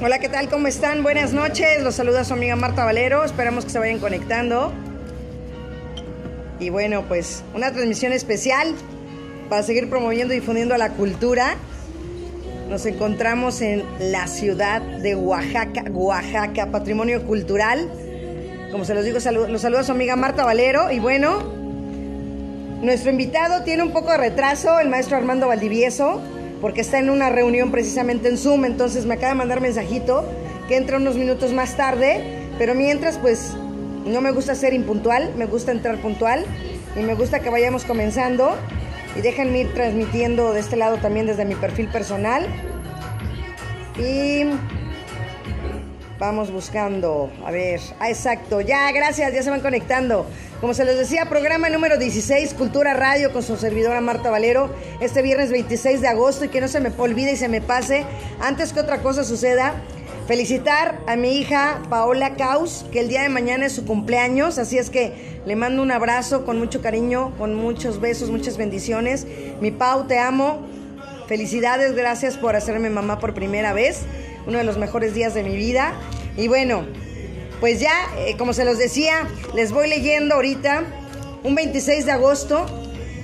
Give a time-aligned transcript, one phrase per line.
[0.00, 0.48] Hola, ¿qué tal?
[0.48, 1.02] ¿Cómo están?
[1.02, 1.82] Buenas noches.
[1.82, 3.24] Los saluda su amiga Marta Valero.
[3.24, 4.72] Esperamos que se vayan conectando.
[6.60, 8.76] Y bueno, pues una transmisión especial
[9.48, 11.56] para seguir promoviendo y difundiendo la cultura.
[12.70, 17.90] Nos encontramos en la ciudad de Oaxaca, Oaxaca, patrimonio cultural.
[18.70, 19.18] Como se los digo,
[19.48, 20.92] los saluda su amiga Marta Valero.
[20.92, 21.42] Y bueno,
[22.82, 26.22] nuestro invitado tiene un poco de retraso, el maestro Armando Valdivieso
[26.60, 30.24] porque está en una reunión precisamente en Zoom, entonces me acaba de mandar mensajito
[30.68, 33.56] que entra unos minutos más tarde, pero mientras pues
[34.04, 36.44] no me gusta ser impuntual, me gusta entrar puntual
[36.96, 38.56] y me gusta que vayamos comenzando.
[39.16, 42.46] Y déjenme ir transmitiendo de este lado también desde mi perfil personal.
[43.98, 44.44] Y
[46.18, 50.26] vamos buscando, a ver, ah, exacto, ya, gracias, ya se van conectando.
[50.60, 55.22] Como se les decía, programa número 16, Cultura Radio, con su servidora Marta Valero, este
[55.22, 58.04] viernes 26 de agosto y que no se me olvide y se me pase,
[58.40, 59.74] antes que otra cosa suceda,
[60.26, 64.76] felicitar a mi hija Paola Caus, que el día de mañana es su cumpleaños, así
[64.76, 69.26] es que le mando un abrazo con mucho cariño, con muchos besos, muchas bendiciones.
[69.60, 70.66] Mi Pau, te amo.
[71.28, 74.00] Felicidades, gracias por hacerme mamá por primera vez,
[74.48, 75.92] uno de los mejores días de mi vida.
[76.36, 76.86] Y bueno,
[77.60, 80.84] pues ya, eh, como se los decía, les voy leyendo ahorita,
[81.44, 82.66] un 26 de agosto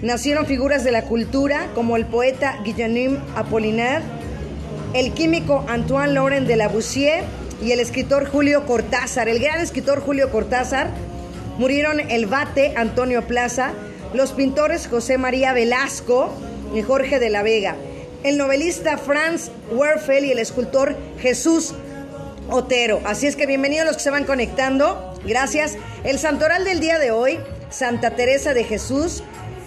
[0.03, 4.03] nacieron figuras de la cultura como el poeta Guillaume Apollinaire,
[4.93, 7.25] el químico Antoine Laurent de Lavoisier
[7.65, 9.29] y el escritor Julio Cortázar.
[9.29, 10.91] El gran escritor Julio Cortázar
[11.59, 13.73] murieron el bate Antonio Plaza,
[14.13, 16.31] los pintores José María Velasco
[16.75, 17.77] y Jorge de la Vega,
[18.25, 21.75] el novelista Franz Werfel y el escultor Jesús
[22.51, 23.01] Otero.
[23.05, 25.15] Así es que bienvenidos los que se van conectando.
[25.25, 25.77] Gracias.
[26.05, 29.23] El santoral del día de hoy, Santa Teresa de Jesús,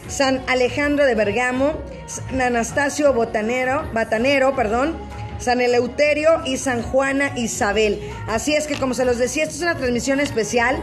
[0.07, 1.73] San Alejandro de Bergamo,
[2.07, 4.97] San Anastasio Botanero, Batanero, perdón,
[5.37, 8.01] San Eleuterio y San Juana Isabel.
[8.27, 10.77] Así es que como se los decía, esto es una transmisión especial.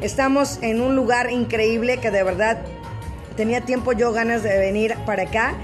[0.00, 2.58] Estamos en un lugar increíble que de verdad
[3.36, 5.54] tenía tiempo yo ganas de venir para acá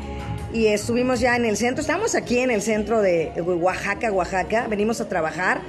[0.53, 1.81] y estuvimos ya en el centro.
[1.81, 4.67] Estamos aquí en el centro de Oaxaca, Oaxaca.
[4.69, 5.61] Venimos a trabajar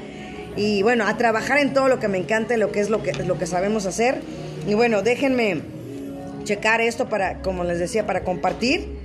[0.55, 3.13] y bueno, a trabajar en todo lo que me encanta, lo que es lo que,
[3.13, 4.21] lo que sabemos hacer.
[4.67, 5.61] Y bueno, déjenme
[6.43, 8.97] checar esto para, como les decía, para compartir.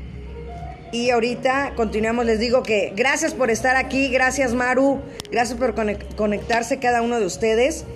[0.92, 5.00] Y ahorita continuamos, les digo que gracias por estar aquí, gracias Maru,
[5.30, 5.74] gracias por
[6.16, 7.86] conectarse cada uno de ustedes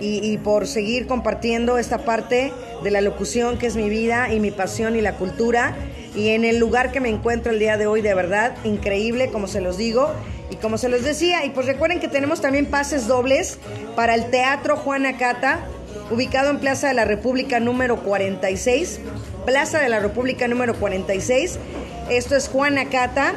[0.00, 2.52] y, y, por seguir compartiendo esta parte
[2.84, 5.74] de la locución que es mi vida y mi pasión y la cultura.
[6.14, 9.46] Y en el lugar que me encuentro el día de hoy, de verdad, increíble, como
[9.46, 10.10] se los digo.
[10.50, 13.58] Y como se los decía, y pues recuerden que tenemos también pases dobles
[13.96, 15.60] para el Teatro Juana Cata,
[16.10, 19.00] ubicado en Plaza de la República número 46.
[19.46, 21.58] Plaza de la República número 46.
[22.10, 23.32] Esto es Juana Cata.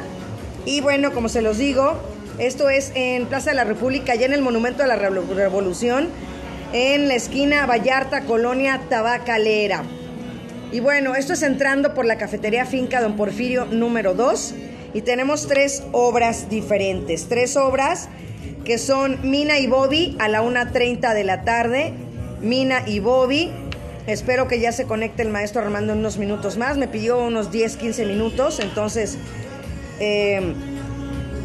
[0.66, 1.94] Y bueno, como se los digo,
[2.38, 6.08] esto es en Plaza de la República, allá en el Monumento de la Revolución,
[6.74, 9.84] en la esquina Vallarta, Colonia Tabacalera.
[10.76, 14.54] Y bueno, esto es entrando por la cafetería Finca Don Porfirio número 2
[14.92, 18.10] y tenemos tres obras diferentes, tres obras
[18.62, 21.94] que son Mina y Bobby a la 1.30 de la tarde,
[22.42, 23.50] Mina y Bobby.
[24.06, 26.76] Espero que ya se conecte el maestro Armando en unos minutos más.
[26.76, 28.60] Me pidió unos 10, 15 minutos.
[28.60, 29.16] Entonces,
[29.98, 30.52] eh,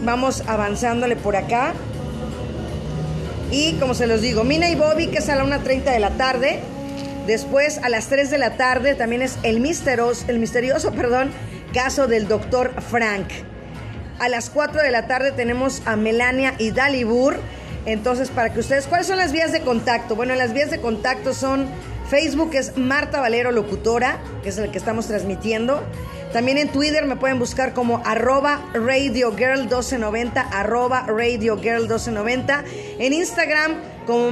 [0.03, 1.71] vamos avanzándole por acá.
[3.49, 6.09] Y como se los digo, Mina y Bobby, que es a la 1.30 de la
[6.17, 6.59] tarde.
[7.31, 11.31] Después, a las 3 de la tarde, también es el misterioso, el misterioso perdón,
[11.73, 13.27] caso del doctor Frank.
[14.19, 17.37] A las 4 de la tarde tenemos a Melania y Dalibur.
[17.85, 20.17] Entonces, para que ustedes, ¿cuáles son las vías de contacto?
[20.17, 21.67] Bueno, las vías de contacto son
[22.09, 25.81] Facebook, es Marta Valero Locutora, que es el que estamos transmitiendo.
[26.33, 32.65] También en Twitter me pueden buscar como arroba Radio Girl 1290, arroba Radio Girl 1290.
[32.99, 34.31] En Instagram como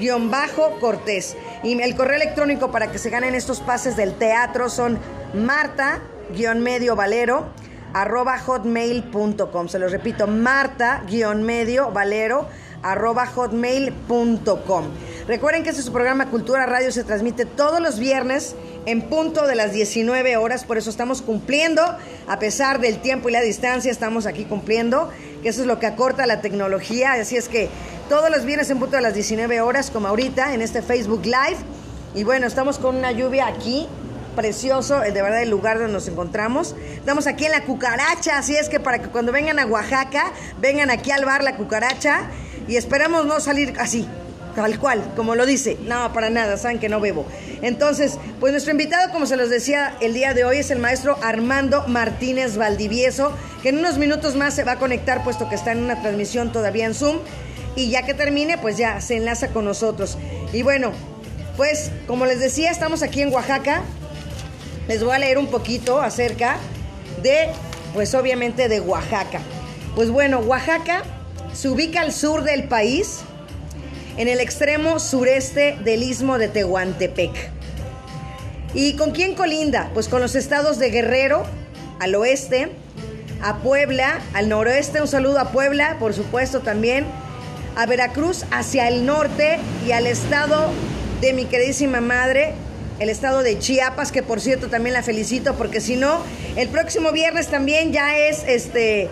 [0.00, 1.36] Marta-Valero-Cortés.
[1.62, 4.98] Y el correo electrónico para que se ganen estos pases del teatro son
[5.34, 7.46] marta-medio valero
[7.92, 9.68] arroba hotmail.com.
[9.68, 12.48] Se los repito, marta-medio valero
[12.82, 14.84] arroba hotmail.com.
[15.26, 18.56] Recuerden que este es su programa Cultura Radio, se transmite todos los viernes
[18.86, 21.82] en punto de las 19 horas, por eso estamos cumpliendo,
[22.26, 25.10] a pesar del tiempo y la distancia, estamos aquí cumpliendo,
[25.42, 27.68] que eso es lo que acorta la tecnología, así es que
[28.08, 31.58] todos los viernes en punto de las 19 horas, como ahorita, en este Facebook Live,
[32.14, 33.86] y bueno, estamos con una lluvia aquí,
[34.34, 36.74] precioso, eh, de verdad el lugar donde nos encontramos.
[36.94, 40.90] Estamos aquí en la cucaracha, así es que para que cuando vengan a Oaxaca, vengan
[40.90, 42.22] aquí al bar La Cucaracha
[42.66, 44.08] y esperamos no salir así,
[44.54, 45.78] tal cual, como lo dice.
[45.82, 47.26] No, para nada, saben que no bebo.
[47.62, 51.18] Entonces, pues nuestro invitado, como se los decía el día de hoy, es el maestro
[51.22, 53.32] Armando Martínez Valdivieso,
[53.62, 56.52] que en unos minutos más se va a conectar, puesto que está en una transmisión
[56.52, 57.18] todavía en Zoom.
[57.76, 60.18] Y ya que termine, pues ya se enlaza con nosotros.
[60.52, 60.92] Y bueno,
[61.56, 63.82] pues como les decía, estamos aquí en Oaxaca.
[64.88, 66.56] Les voy a leer un poquito acerca
[67.22, 67.48] de,
[67.94, 69.40] pues obviamente de Oaxaca.
[69.94, 71.02] Pues bueno, Oaxaca
[71.52, 73.20] se ubica al sur del país,
[74.20, 77.30] en el extremo sureste del istmo de Tehuantepec.
[78.74, 79.90] ¿Y con quién colinda?
[79.94, 81.44] Pues con los estados de Guerrero,
[82.00, 82.68] al oeste,
[83.40, 87.06] a Puebla, al noroeste, un saludo a Puebla, por supuesto también,
[87.76, 90.68] a Veracruz hacia el norte y al estado
[91.22, 92.52] de mi queridísima madre,
[92.98, 96.20] el estado de Chiapas, que por cierto también la felicito, porque si no,
[96.56, 99.08] el próximo viernes también ya es este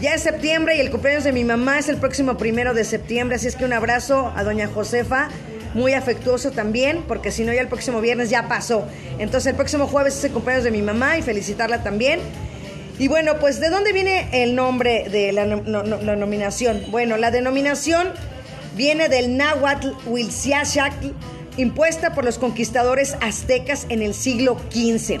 [0.00, 3.36] ya es septiembre y el cumpleaños de mi mamá es el próximo primero de septiembre,
[3.36, 5.28] así es que un abrazo a doña Josefa,
[5.74, 8.86] muy afectuoso también, porque si no ya el próximo viernes ya pasó.
[9.18, 12.20] Entonces el próximo jueves es el cumpleaños de mi mamá y felicitarla también.
[12.98, 16.84] Y bueno, pues ¿de dónde viene el nombre de la, nominación?
[16.90, 18.08] Bueno, la denominación
[18.76, 21.08] viene del náhuatl Huilziaxatl,
[21.56, 25.20] impuesta por los conquistadores aztecas en el siglo XV.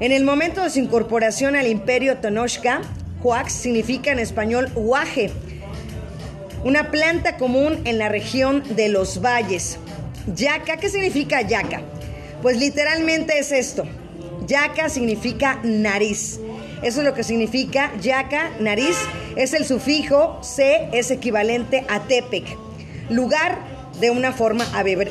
[0.00, 2.82] En el momento de su incorporación al imperio Tenochca,
[3.24, 5.30] Huax significa en español huaje,
[6.62, 9.78] una planta común en la región de los valles.
[10.34, 11.80] Yaca, ¿qué significa yaca?
[12.42, 13.84] Pues literalmente es esto.
[14.46, 16.38] Yaca significa nariz.
[16.82, 18.98] Eso es lo que significa yaca, nariz.
[19.36, 22.44] Es el sufijo C, es equivalente a tepec.
[23.08, 23.58] Lugar
[24.00, 24.66] de una forma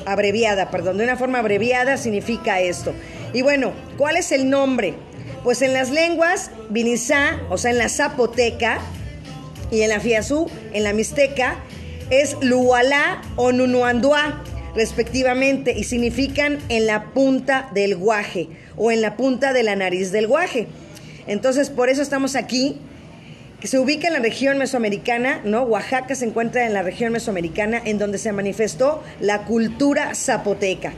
[0.06, 2.94] abreviada, perdón, de una forma abreviada significa esto.
[3.34, 4.94] Y bueno, ¿cuál es el nombre?
[5.44, 8.80] Pues en las lenguas vinizá, o sea, en la zapoteca,
[9.72, 11.58] y en la fiazú, en la mixteca,
[12.10, 14.44] es lualá o nunuanduá,
[14.76, 20.12] respectivamente, y significan en la punta del guaje o en la punta de la nariz
[20.12, 20.68] del guaje.
[21.26, 22.78] Entonces, por eso estamos aquí,
[23.60, 25.64] que se ubica en la región mesoamericana, ¿no?
[25.64, 30.94] Oaxaca se encuentra en la región mesoamericana en donde se manifestó la cultura zapoteca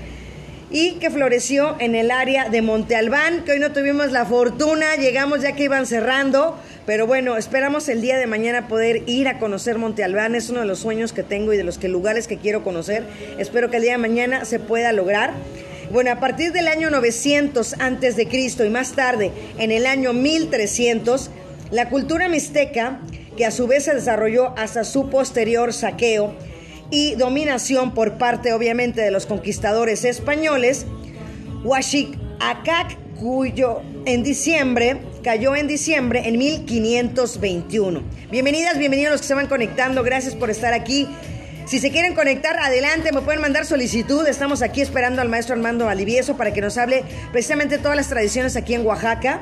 [0.70, 4.96] y que floreció en el área de Monte Albán, que hoy no tuvimos la fortuna,
[4.96, 9.40] llegamos ya que iban cerrando, pero bueno, esperamos el día de mañana poder ir a
[9.40, 12.28] conocer Monte Albán, es uno de los sueños que tengo y de los que lugares
[12.28, 13.04] que quiero conocer.
[13.38, 15.34] Espero que el día de mañana se pueda lograr.
[15.92, 20.14] Bueno, a partir del año 900 antes de Cristo y más tarde, en el año
[20.14, 21.30] 1300,
[21.72, 23.00] la cultura mixteca,
[23.38, 26.34] que a su vez se desarrolló hasta su posterior saqueo,
[26.92, 30.86] y dominación por parte obviamente de los conquistadores españoles,
[31.64, 38.04] Huachicacac, cuyo en diciembre cayó en diciembre en 1521.
[38.30, 41.08] Bienvenidas, bienvenidos los que se van conectando, gracias por estar aquí.
[41.66, 44.28] Si se quieren conectar, adelante, me pueden mandar solicitud.
[44.28, 48.56] Estamos aquí esperando al maestro Armando Valdivieso para que nos hable precisamente todas las tradiciones
[48.56, 49.42] aquí en Oaxaca.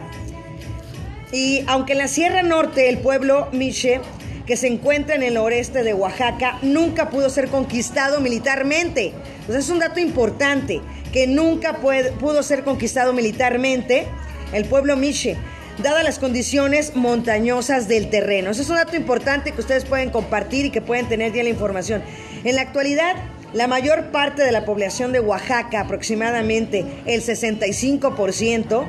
[1.34, 4.00] Y aunque en la Sierra Norte el pueblo Miche
[4.46, 9.14] que se encuentra en el oeste de Oaxaca, nunca pudo ser conquistado militarmente.
[9.42, 10.82] Entonces es un dato importante,
[11.12, 14.06] que nunca pudo ser conquistado militarmente
[14.52, 15.38] el pueblo Miche,
[15.82, 18.52] dadas las condiciones montañosas del terreno.
[18.52, 21.50] Eso es un dato importante que ustedes pueden compartir y que pueden tener ya la
[21.50, 22.04] información.
[22.44, 23.16] En la actualidad,
[23.54, 28.86] la mayor parte de la población de Oaxaca, aproximadamente el 65%,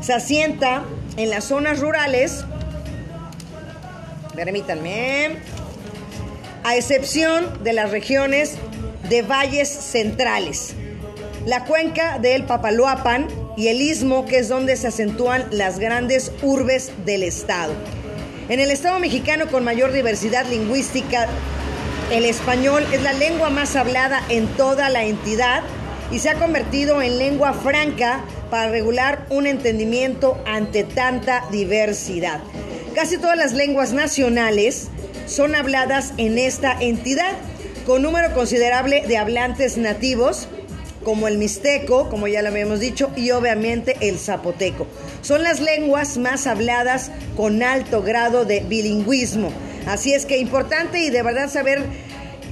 [0.00, 0.84] se asienta
[1.16, 2.44] en las zonas rurales
[4.34, 5.36] Permítanme.
[6.64, 8.56] A excepción de las regiones
[9.08, 10.74] de valles centrales,
[11.46, 16.90] la cuenca del Papaloapan y el istmo, que es donde se acentúan las grandes urbes
[17.04, 17.74] del estado.
[18.48, 21.28] En el estado mexicano con mayor diversidad lingüística,
[22.10, 25.62] el español es la lengua más hablada en toda la entidad
[26.10, 32.40] y se ha convertido en lengua franca para regular un entendimiento ante tanta diversidad.
[32.94, 34.86] Casi todas las lenguas nacionales
[35.26, 37.32] son habladas en esta entidad,
[37.86, 40.46] con número considerable de hablantes nativos,
[41.02, 44.86] como el mixteco, como ya lo habíamos dicho, y obviamente el zapoteco.
[45.22, 49.50] Son las lenguas más habladas con alto grado de bilingüismo.
[49.86, 51.82] Así es que importante y de verdad saber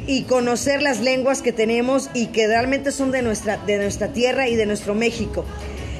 [0.08, 4.48] y conocer las lenguas que tenemos y que realmente son de nuestra, de nuestra tierra
[4.48, 5.44] y de nuestro México.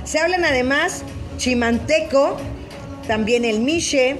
[0.05, 1.05] Se hablan además
[1.39, 2.37] chimanteco,
[3.07, 4.17] también el miche,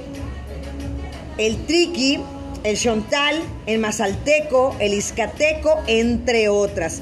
[1.37, 2.19] el triqui,
[2.63, 7.01] el chontal, el mazalteco, el iscateco, entre otras.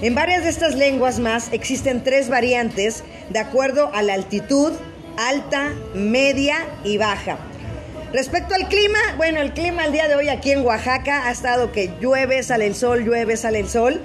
[0.00, 4.72] En varias de estas lenguas más existen tres variantes de acuerdo a la altitud,
[5.16, 7.38] alta, media y baja.
[8.12, 11.72] Respecto al clima, bueno, el clima el día de hoy aquí en Oaxaca ha estado
[11.72, 14.00] que llueve, sale el sol, llueve, sale el sol.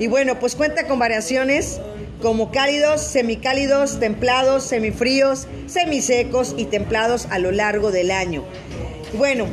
[0.00, 1.80] Y bueno, pues cuenta con variaciones
[2.20, 8.42] como cálidos, semicálidos, templados, semifríos, semisecos y templados a lo largo del año.
[9.16, 9.46] Bueno,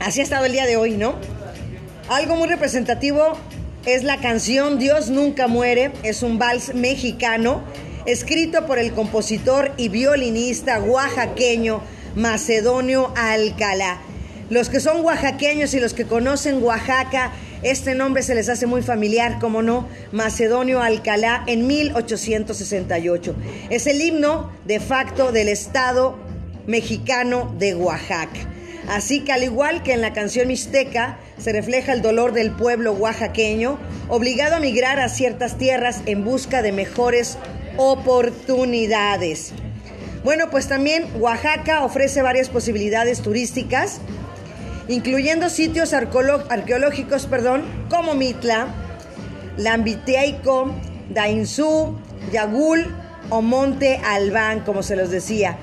[0.00, 1.14] así ha estado el día de hoy, ¿no?
[2.08, 3.34] Algo muy representativo
[3.84, 7.62] es la canción Dios nunca muere, es un vals mexicano
[8.06, 11.82] escrito por el compositor y violinista oaxaqueño
[12.16, 14.00] Macedonio Alcalá.
[14.48, 18.82] Los que son oaxaqueños y los que conocen Oaxaca, este nombre se les hace muy
[18.82, 23.34] familiar, como no, Macedonio Alcalá en 1868.
[23.68, 26.16] Es el himno de facto del Estado
[26.66, 28.51] mexicano de Oaxaca.
[28.92, 32.92] Así que al igual que en la canción mixteca, se refleja el dolor del pueblo
[32.92, 37.38] oaxaqueño, obligado a migrar a ciertas tierras en busca de mejores
[37.78, 39.54] oportunidades.
[40.24, 44.02] Bueno, pues también Oaxaca ofrece varias posibilidades turísticas,
[44.88, 48.74] incluyendo sitios arqueológicos, perdón, como Mitla,
[49.56, 50.70] Lambiteico,
[51.08, 51.96] Dainzú,
[52.30, 52.94] Yagul
[53.30, 55.56] o Monte Albán, como se los decía,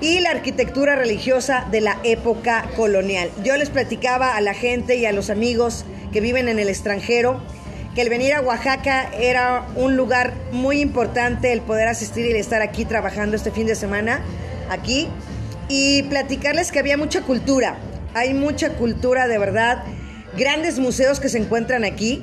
[0.00, 3.30] y la arquitectura religiosa de la época colonial.
[3.42, 7.40] Yo les platicaba a la gente y a los amigos que viven en el extranjero
[7.94, 12.60] que el venir a Oaxaca era un lugar muy importante, el poder asistir y estar
[12.60, 14.20] aquí trabajando este fin de semana,
[14.68, 15.08] aquí,
[15.70, 17.78] y platicarles que había mucha cultura,
[18.12, 19.82] hay mucha cultura de verdad,
[20.36, 22.22] grandes museos que se encuentran aquí,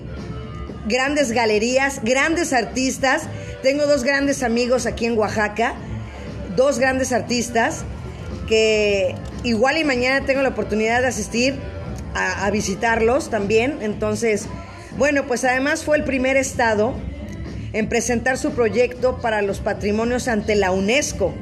[0.87, 3.23] grandes galerías, grandes artistas,
[3.63, 5.73] tengo dos grandes amigos aquí en Oaxaca,
[6.55, 7.83] dos grandes artistas,
[8.47, 11.55] que igual y mañana tengo la oportunidad de asistir
[12.13, 14.47] a, a visitarlos también, entonces
[14.97, 16.93] bueno, pues además fue el primer estado
[17.73, 21.33] en presentar su proyecto para los patrimonios ante la UNESCO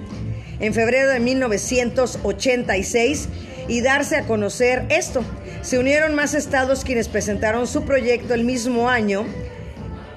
[0.62, 3.28] en febrero de 1986
[3.68, 5.26] y darse a conocer esto.
[5.62, 9.26] Se unieron más estados quienes presentaron su proyecto el mismo año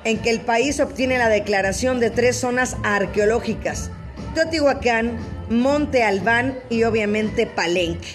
[0.05, 3.91] en que el país obtiene la declaración de tres zonas arqueológicas,
[4.35, 5.17] Teotihuacán,
[5.49, 8.09] Monte Albán y obviamente Palenque.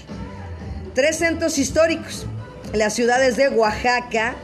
[0.94, 2.28] Tres centros históricos,
[2.74, 4.36] las ciudades de Oaxaca,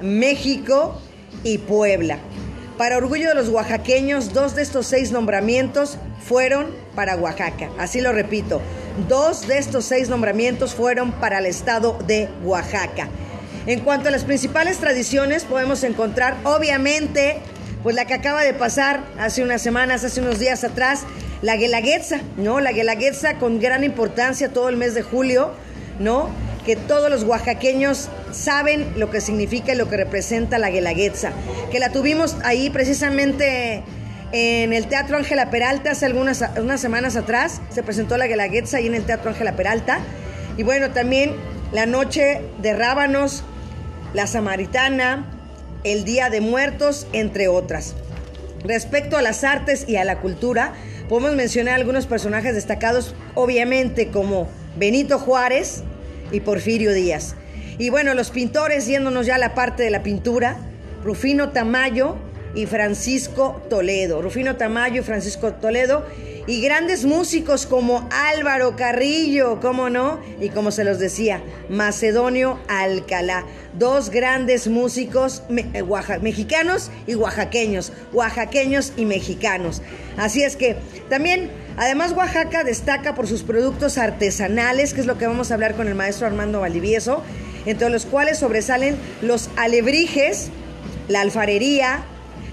[0.00, 1.00] México
[1.42, 2.18] y Puebla.
[2.78, 7.70] Para orgullo de los oaxaqueños, dos de estos seis nombramientos fueron para Oaxaca.
[7.78, 8.60] Así lo repito,
[9.08, 13.08] dos de estos seis nombramientos fueron para el estado de Oaxaca.
[13.66, 17.40] En cuanto a las principales tradiciones, podemos encontrar, obviamente,
[17.84, 21.04] pues la que acaba de pasar hace unas semanas, hace unos días atrás,
[21.42, 22.58] la Guelaguetza, ¿no?
[22.58, 25.52] La Guelaguetza con gran importancia todo el mes de julio,
[26.00, 26.30] ¿no?
[26.64, 31.32] que todos los oaxaqueños saben lo que significa y lo que representa la guelaguetza,
[31.70, 33.82] que la tuvimos ahí precisamente
[34.32, 38.86] en el Teatro Ángela Peralta hace algunas unas semanas atrás, se presentó la guelaguetza ahí
[38.86, 39.98] en el Teatro Ángela Peralta,
[40.56, 41.36] y bueno, también
[41.72, 43.44] la noche de rábanos,
[44.14, 45.33] la samaritana,
[45.84, 47.94] el Día de Muertos, entre otras.
[48.64, 50.72] Respecto a las artes y a la cultura,
[51.08, 55.84] podemos mencionar algunos personajes destacados, obviamente como Benito Juárez,
[56.32, 57.36] y Porfirio Díaz.
[57.78, 60.56] Y bueno, los pintores, yéndonos ya a la parte de la pintura,
[61.02, 62.16] Rufino Tamayo
[62.54, 64.22] y Francisco Toledo.
[64.22, 66.04] Rufino Tamayo y Francisco Toledo.
[66.46, 73.44] Y grandes músicos como Álvaro Carrillo, cómo no, y como se los decía, Macedonio Alcalá.
[73.78, 75.82] Dos grandes músicos eh,
[76.20, 79.80] mexicanos y oaxaqueños, oaxaqueños y mexicanos.
[80.16, 80.76] Así es que
[81.08, 85.74] también Además, Oaxaca destaca por sus productos artesanales, que es lo que vamos a hablar
[85.74, 87.22] con el maestro Armando Valivieso,
[87.66, 90.50] entre los cuales sobresalen los alebrijes,
[91.08, 92.04] la alfarería,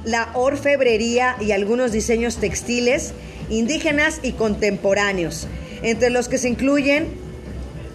[0.05, 3.13] la orfebrería y algunos diseños textiles
[3.51, 5.47] indígenas y contemporáneos,
[5.83, 7.07] entre los que se incluyen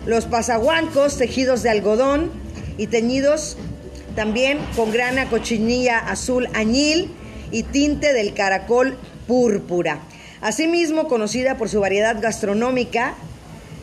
[0.07, 2.31] los pasaguancos tejidos de algodón
[2.79, 3.57] y teñidos
[4.15, 7.11] también con grana cochinilla azul añil
[7.51, 8.97] y tinte del caracol
[9.27, 10.01] púrpura.
[10.41, 13.15] Asimismo, conocida por su variedad gastronómica,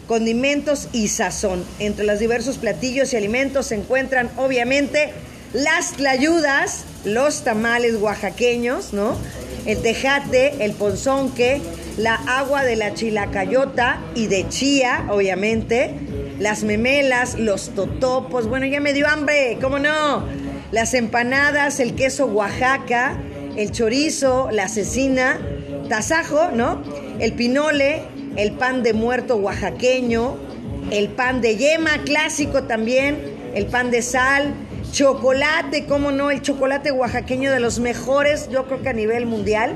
[0.08, 1.64] condimentos y sazón.
[1.80, 5.12] Entre los diversos platillos y alimentos se encuentran, obviamente,
[5.54, 9.18] las tlayudas, los tamales oaxaqueños, ¿no?
[9.66, 11.62] El tejate, el ponzonque,
[11.98, 15.94] la agua de la chilacayota y de chía, obviamente,
[16.40, 20.26] las memelas, los totopos, bueno, ya me dio hambre, ¿cómo no?
[20.72, 23.18] Las empanadas, el queso Oaxaca,
[23.56, 25.40] el chorizo, la cecina,
[25.88, 26.82] tasajo, ¿no?
[27.20, 28.02] El pinole,
[28.36, 30.36] el pan de muerto oaxaqueño,
[30.92, 33.20] el pan de yema clásico también,
[33.54, 34.54] el pan de sal,
[34.94, 36.30] chocolate, ¿cómo no?
[36.30, 39.76] El chocolate oaxaqueño de los mejores, yo creo que a nivel mundial.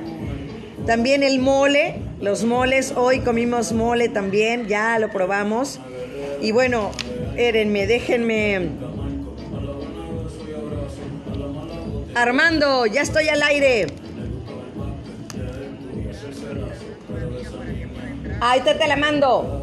[0.86, 5.79] También el mole, Los moles, hoy comimos mole también, ya lo probamos.
[6.41, 6.91] Y bueno,
[7.36, 8.69] érenme, déjenme.
[12.15, 13.88] Armando, ya estoy al aire.
[18.39, 19.56] Ahí te, te la mando.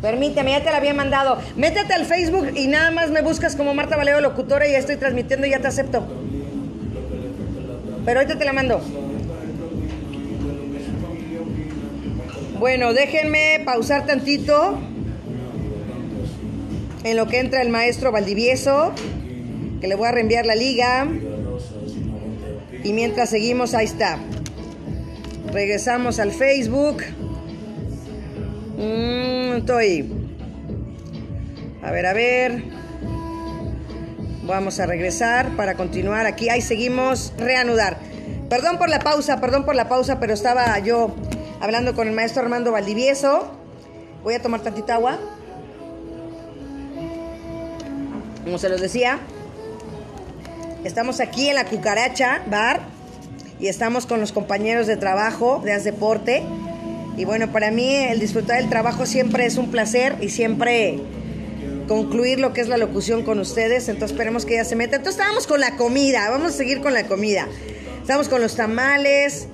[0.00, 1.38] Permíteme, ya te la había mandado.
[1.56, 4.96] Métete al Facebook y nada más me buscas como Marta Valero Locutora y ya estoy
[4.96, 6.06] transmitiendo y ya te acepto.
[8.04, 8.80] Pero ahorita te la mando.
[12.58, 14.78] Bueno, déjenme pausar tantito
[17.04, 18.92] en lo que entra el maestro Valdivieso,
[19.80, 21.06] que le voy a reenviar la liga.
[22.82, 24.18] Y mientras seguimos, ahí está.
[25.52, 27.02] Regresamos al Facebook.
[28.78, 30.08] Mm, estoy.
[31.82, 32.62] A ver, a ver.
[34.44, 36.48] Vamos a regresar para continuar aquí.
[36.48, 37.32] Ahí seguimos.
[37.36, 37.98] Reanudar.
[38.48, 41.14] Perdón por la pausa, perdón por la pausa, pero estaba yo
[41.60, 43.50] hablando con el maestro Armando Valdivieso.
[44.22, 45.18] Voy a tomar tantita agua.
[48.44, 49.18] Como se los decía,
[50.84, 52.80] estamos aquí en la Cucaracha Bar
[53.60, 56.44] y estamos con los compañeros de trabajo de As Deporte.
[57.18, 61.00] Y bueno, para mí el disfrutar del trabajo siempre es un placer y siempre
[61.88, 63.88] concluir lo que es la locución con ustedes.
[63.88, 64.96] Entonces esperemos que ya se meta.
[64.96, 67.48] Entonces estábamos con la comida, vamos a seguir con la comida.
[68.00, 69.48] Estamos con los tamales,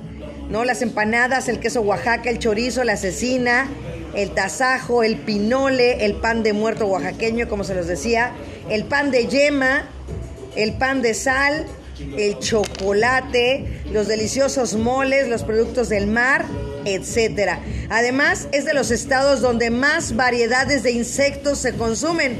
[0.50, 0.66] ¿no?
[0.66, 3.66] Las empanadas, el queso Oaxaca, el chorizo, la cecina,
[4.14, 8.32] el tasajo, el pinole, el pan de muerto oaxaqueño, como se los decía,
[8.68, 9.88] el pan de yema,
[10.54, 11.66] el pan de sal,
[12.16, 16.44] el chocolate, los deliciosos moles, los productos del mar,
[16.84, 17.60] etcétera.
[17.88, 22.38] Además, es de los estados donde más variedades de insectos se consumen,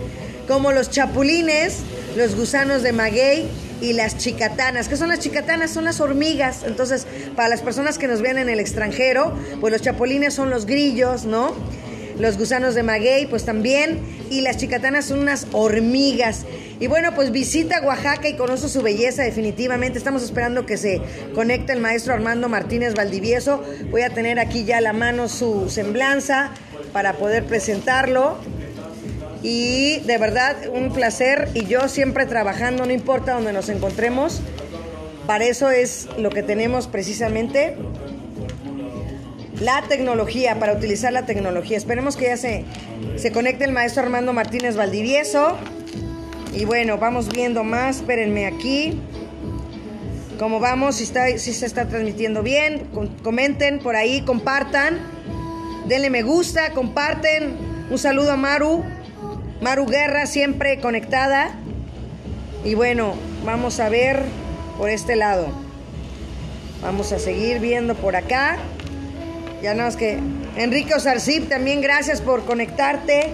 [0.49, 1.79] como los chapulines,
[2.17, 3.49] los gusanos de maguey
[3.81, 4.89] y las chicatanas.
[4.89, 5.71] ¿Qué son las chicatanas?
[5.71, 6.63] Son las hormigas.
[6.65, 7.07] Entonces,
[7.37, 11.25] para las personas que nos ven en el extranjero, pues los chapulines son los grillos,
[11.25, 11.55] ¿no?
[12.19, 14.01] Los gusanos de maguey, pues también.
[14.31, 16.45] Y las chicatanas son unas hormigas.
[16.81, 19.99] Y bueno, pues visita Oaxaca y conoce su belleza definitivamente.
[19.99, 21.01] Estamos esperando que se
[21.35, 23.63] conecte el maestro Armando Martínez Valdivieso.
[23.91, 26.51] Voy a tener aquí ya a la mano su semblanza
[26.93, 28.39] para poder presentarlo.
[29.43, 31.49] Y de verdad, un placer.
[31.55, 34.41] Y yo siempre trabajando, no importa donde nos encontremos.
[35.27, 37.77] Para eso es lo que tenemos precisamente.
[39.61, 41.77] La tecnología, para utilizar la tecnología.
[41.77, 42.65] Esperemos que ya se,
[43.17, 45.57] se conecte el maestro Armando Martínez Valdivieso.
[46.57, 47.97] Y bueno, vamos viendo más.
[47.97, 49.01] Espérenme aquí.
[50.39, 50.97] ¿Cómo vamos?
[50.97, 52.89] Si, está, si se está transmitiendo bien.
[53.23, 55.01] Comenten por ahí, compartan.
[55.89, 57.57] Denle me gusta, comparten.
[57.91, 58.85] Un saludo a Maru.
[59.61, 61.57] Maru Guerra siempre conectada.
[62.65, 63.15] Y bueno,
[63.45, 64.23] vamos a ver
[64.79, 65.49] por este lado.
[66.83, 68.59] Vamos a seguir viendo por acá.
[69.61, 70.19] Ya no es que
[70.57, 73.33] Enrique Osarcip, también gracias por conectarte.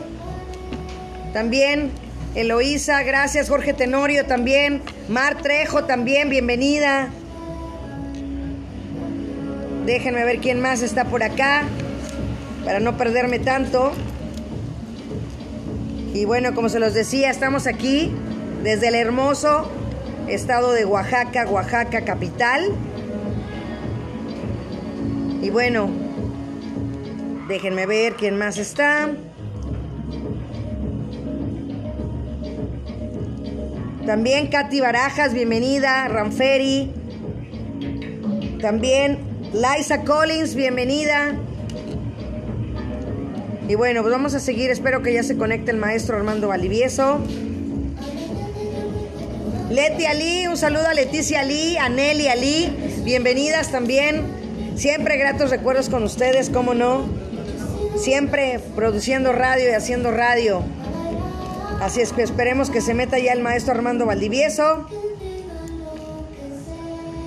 [1.35, 1.91] También
[2.35, 3.49] Eloísa, gracias.
[3.49, 4.83] Jorge Tenorio también.
[5.09, 7.09] Mar Trejo también, bienvenida.
[9.85, 11.65] Déjenme ver quién más está por acá
[12.65, 13.93] para no perderme tanto.
[16.15, 18.13] Y bueno, como se los decía, estamos aquí
[18.63, 19.69] desde el hermoso
[20.29, 22.63] estado de Oaxaca, Oaxaca capital.
[25.43, 25.91] Y bueno,
[27.49, 29.09] déjenme ver quién más está.
[34.11, 36.09] También Katy Barajas, bienvenida.
[36.09, 36.91] Ranferi.
[38.61, 39.21] También
[39.53, 41.37] Liza Collins, bienvenida.
[43.69, 44.69] Y bueno, pues vamos a seguir.
[44.69, 47.21] Espero que ya se conecte el maestro Armando Valivieso.
[49.71, 52.77] Leti Ali, un saludo a Leticia Ali, a Nelly Ali.
[53.05, 54.25] Bienvenidas también.
[54.75, 57.05] Siempre gratos recuerdos con ustedes, cómo no.
[57.97, 60.65] Siempre produciendo radio y haciendo radio.
[61.81, 64.87] Así es que esperemos que se meta ya el maestro Armando Valdivieso.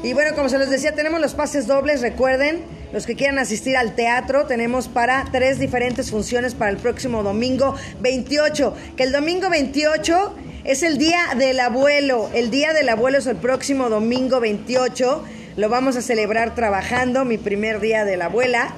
[0.03, 2.61] Y bueno, como se les decía, tenemos los pases dobles, recuerden.
[2.91, 7.73] Los que quieran asistir al teatro, tenemos para tres diferentes funciones para el próximo domingo
[8.01, 8.75] 28.
[8.95, 10.35] Que el domingo 28
[10.65, 12.29] es el día del abuelo.
[12.35, 15.23] El día del abuelo es el próximo domingo 28.
[15.55, 18.71] Lo vamos a celebrar trabajando, mi primer día de la abuela.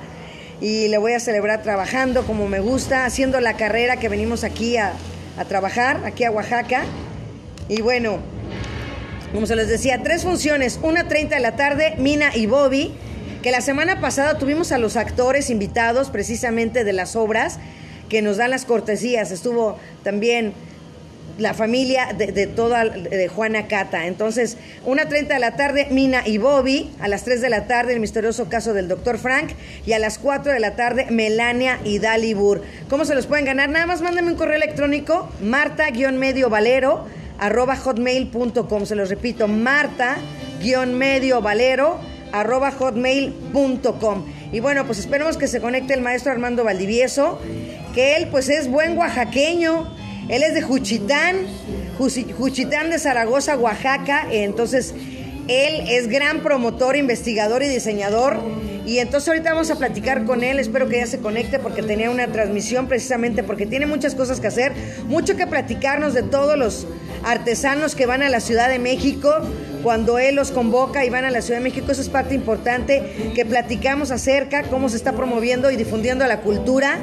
[0.61, 4.77] Y lo voy a celebrar trabajando como me gusta, haciendo la carrera que venimos aquí
[4.77, 4.93] a,
[5.37, 6.83] a trabajar, aquí a Oaxaca.
[7.67, 8.19] Y bueno,
[9.33, 12.95] como se les decía, tres funciones, una 30 de la tarde, Mina y Bobby
[13.45, 17.59] que la semana pasada tuvimos a los actores invitados precisamente de las obras
[18.09, 19.29] que nos dan las cortesías.
[19.29, 20.53] Estuvo también
[21.37, 24.07] la familia de, toda de Juana Cata.
[24.07, 26.91] Entonces, 1.30 de la tarde, Mina y Bobby.
[26.99, 29.51] A las 3 de la tarde, el misterioso caso del doctor Frank.
[29.85, 32.63] Y a las 4 de la tarde, Melania y Dalibur.
[32.89, 33.69] ¿Cómo se los pueden ganar?
[33.69, 37.05] Nada más mándenme un correo electrónico, marta-medio valero
[37.37, 38.85] arroba hotmail.com.
[38.85, 41.99] Se los repito, marta-medio valero
[42.31, 44.25] arroba hotmail.com.
[44.51, 47.41] Y bueno, pues esperemos que se conecte el maestro Armando Valdivieso,
[47.93, 49.94] que él pues es buen oaxaqueño
[50.29, 51.37] él es de Juchitán,
[51.97, 54.27] Juchitán de Zaragoza, Oaxaca.
[54.31, 54.93] Entonces,
[55.47, 58.39] él es gran promotor, investigador y diseñador.
[58.85, 62.11] Y entonces ahorita vamos a platicar con él, espero que ya se conecte porque tenía
[62.11, 64.73] una transmisión precisamente porque tiene muchas cosas que hacer,
[65.07, 66.85] mucho que platicarnos de todos los
[67.23, 69.33] artesanos que van a la Ciudad de México,
[69.81, 73.31] cuando él los convoca y van a la Ciudad de México, eso es parte importante
[73.33, 76.99] que platicamos acerca cómo se está promoviendo y difundiendo la cultura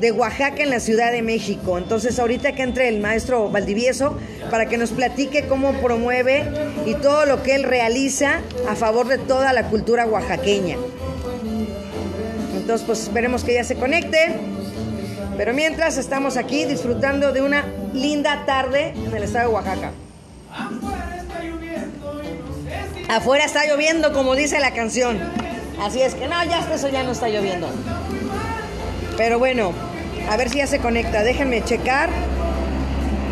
[0.00, 1.78] de Oaxaca en la Ciudad de México.
[1.78, 4.16] Entonces ahorita que entre el maestro Valdivieso
[4.50, 6.44] para que nos platique cómo promueve
[6.86, 10.76] y todo lo que él realiza a favor de toda la cultura oaxaqueña.
[12.56, 14.36] Entonces pues esperemos que ya se conecte.
[15.36, 19.92] Pero mientras estamos aquí disfrutando de una linda tarde en el estado de Oaxaca.
[23.08, 25.18] Afuera está lloviendo, como dice la canción.
[25.80, 27.68] Así es que no, ya eso ya no está lloviendo.
[29.16, 29.72] Pero bueno,
[30.28, 31.22] a ver si ya se conecta.
[31.22, 32.10] Déjenme checar.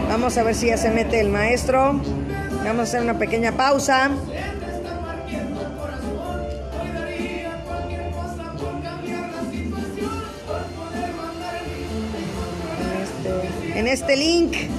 [0.08, 2.00] Vamos a ver si ya se mete el maestro.
[2.64, 4.10] Vamos a hacer una pequeña pausa.
[13.74, 14.75] En este, este link.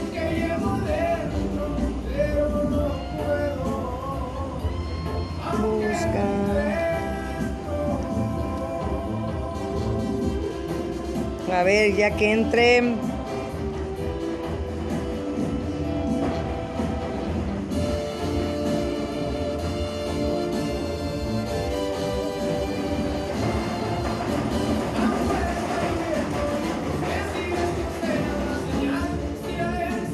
[11.52, 12.82] A ver, ya que entre.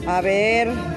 [0.06, 0.93] A ver.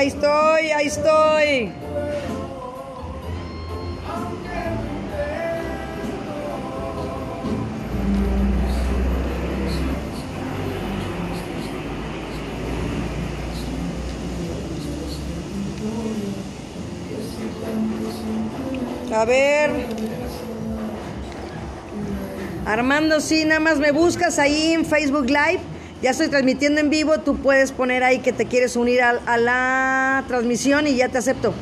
[0.00, 1.72] Ahí estoy, ahí estoy.
[19.14, 19.70] A ver.
[22.64, 25.69] Armando, sí, nada más me buscas ahí en Facebook Live
[26.02, 30.24] ya estoy transmitiendo en vivo, tú puedes poner ahí que te quieres unir a, la
[30.28, 31.52] transmisión y ya te acepto.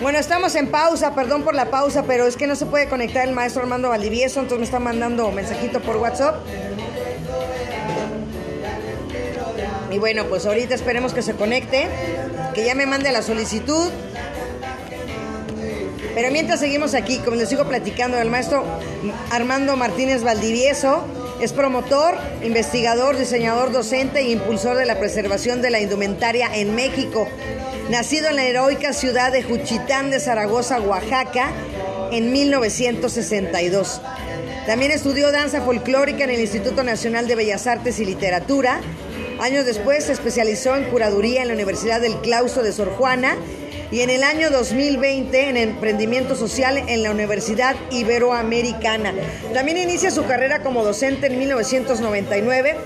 [0.00, 3.26] Bueno, estamos en pausa, perdón por la pausa, pero es que no se puede conectar
[3.26, 6.36] el maestro Armando Valdivieso, entonces me está mandando mensajito por WhatsApp.
[9.96, 11.88] Y bueno, pues ahorita esperemos que se conecte,
[12.54, 13.88] que ya me mande la solicitud.
[16.14, 18.62] Pero mientras seguimos aquí, como les sigo platicando, el maestro
[19.30, 21.02] Armando Martínez Valdivieso
[21.40, 27.26] es promotor, investigador, diseñador, docente e impulsor de la preservación de la indumentaria en México.
[27.88, 31.52] Nacido en la heroica ciudad de Juchitán de Zaragoza, Oaxaca,
[32.12, 34.02] en 1962.
[34.66, 38.82] También estudió danza folclórica en el Instituto Nacional de Bellas Artes y Literatura
[39.38, 43.36] Años después se especializó en curaduría en la Universidad del Claustro de Sor Juana
[43.90, 49.12] y en el año 2020 en emprendimiento social en la Universidad Iberoamericana.
[49.52, 52.76] También inicia su carrera como docente en 1999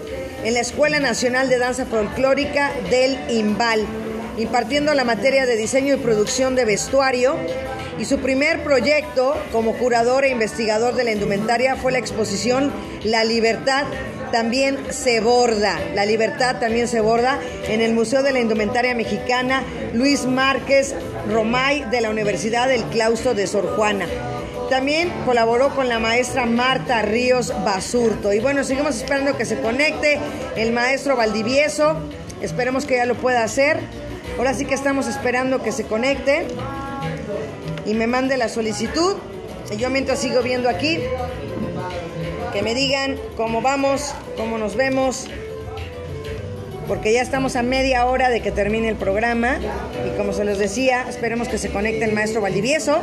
[0.45, 3.87] en la Escuela Nacional de Danza Folclórica del IMBAL,
[4.37, 7.37] impartiendo la materia de diseño y producción de vestuario.
[7.99, 12.73] Y su primer proyecto como curador e investigador de la indumentaria fue la exposición
[13.05, 13.85] La Libertad
[14.31, 17.38] también se borda, la libertad también se borda
[17.69, 19.62] en el Museo de la Indumentaria Mexicana
[19.93, 20.95] Luis Márquez
[21.29, 24.07] Romay de la Universidad del Claustro de Sor Juana.
[24.71, 28.33] También colaboró con la maestra Marta Ríos Basurto.
[28.33, 30.21] Y bueno, seguimos esperando que se conecte
[30.57, 31.97] el maestro Valdivieso.
[32.40, 33.81] Esperemos que ya lo pueda hacer.
[34.38, 36.47] Ahora sí que estamos esperando que se conecte
[37.85, 39.16] y me mande la solicitud.
[39.73, 41.01] Y yo mientras sigo viendo aquí
[42.53, 45.27] que me digan cómo vamos, cómo nos vemos,
[46.89, 49.59] porque ya estamos a media hora de que termine el programa
[50.07, 53.01] y como se los decía, esperemos que se conecte el maestro Valdivieso.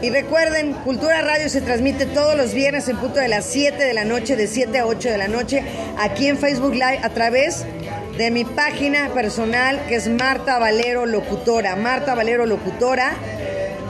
[0.00, 3.94] Y recuerden, Cultura Radio se transmite todos los viernes en punto de las 7 de
[3.94, 5.64] la noche, de 7 a 8 de la noche,
[5.98, 7.64] aquí en Facebook Live a través
[8.18, 11.74] de mi página personal que es Marta Valero Locutora.
[11.76, 13.12] Marta Valero Locutora.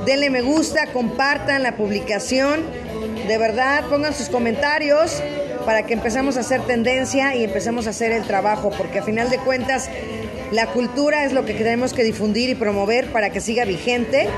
[0.06, 2.62] Denle me gusta, compartan la publicación.
[3.26, 5.22] De verdad, pongan sus comentarios
[5.64, 9.30] para que empecemos a hacer tendencia y empecemos a hacer el trabajo, porque a final
[9.30, 9.90] de cuentas
[10.50, 14.28] la cultura es lo que tenemos que difundir y promover para que siga vigente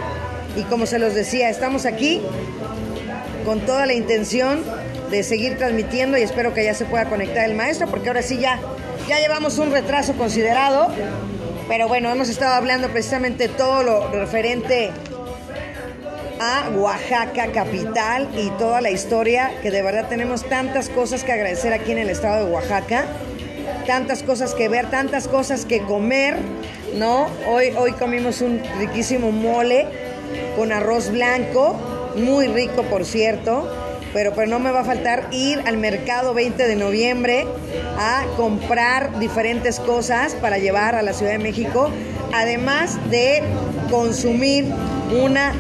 [0.57, 2.21] y como se los decía, estamos aquí
[3.45, 4.65] con toda la intención
[5.11, 8.39] de seguir transmitiendo y espero que ya se pueda conectar el maestro, porque ahora sí
[8.39, 8.61] ya,
[9.09, 10.89] ya llevamos un retraso considerado.
[11.69, 14.91] Pero bueno, hemos estado hablando precisamente todo lo referente
[16.41, 21.75] a Oaxaca capital y toda la historia, que de verdad tenemos tantas cosas que agradecer
[21.75, 23.05] aquí en el estado de Oaxaca,
[23.87, 26.39] tantas cosas que ver, tantas cosas que comer,
[26.97, 27.27] ¿no?
[27.47, 29.87] Hoy, hoy comimos un riquísimo mole
[30.57, 31.79] con arroz blanco,
[32.17, 33.71] muy rico por cierto,
[34.15, 37.47] pero pues no me va a faltar ir al mercado 20 de noviembre
[37.99, 41.91] a comprar diferentes cosas para llevar a la Ciudad de México,
[42.33, 43.43] además de
[43.91, 44.65] consumir
[45.23, 45.53] una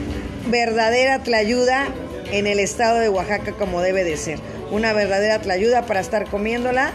[0.51, 1.89] verdadera tlayuda
[2.33, 4.39] en el estado de Oaxaca como debe de ser.
[4.71, 6.93] Una verdadera tlayuda para estar comiéndola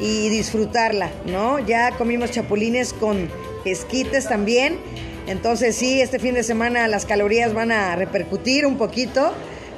[0.00, 1.58] y disfrutarla, ¿no?
[1.58, 3.30] Ya comimos chapulines con
[3.64, 4.78] esquites también
[5.26, 9.32] entonces sí, este fin de semana las calorías van a repercutir un poquito,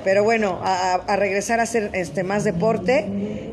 [0.04, 3.06] pero bueno, a, regresar a hacer este, más deporte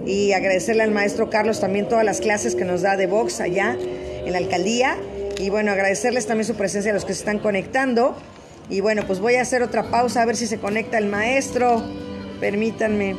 [0.05, 3.77] y agradecerle al maestro Carlos también todas las clases que nos da de box allá
[3.79, 4.97] en la alcaldía.
[5.37, 8.17] Y bueno, agradecerles también su presencia a los que se están conectando.
[8.69, 11.83] Y bueno, pues voy a hacer otra pausa a ver si se conecta el maestro.
[12.39, 13.15] Permítanme.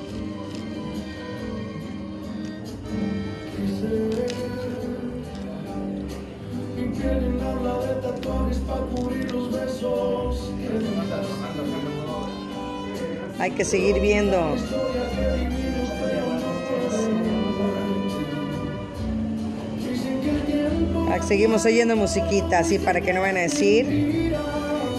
[13.39, 14.57] Hay que seguir viendo.
[21.27, 24.37] Seguimos oyendo musiquita, así para que no vayan a decir,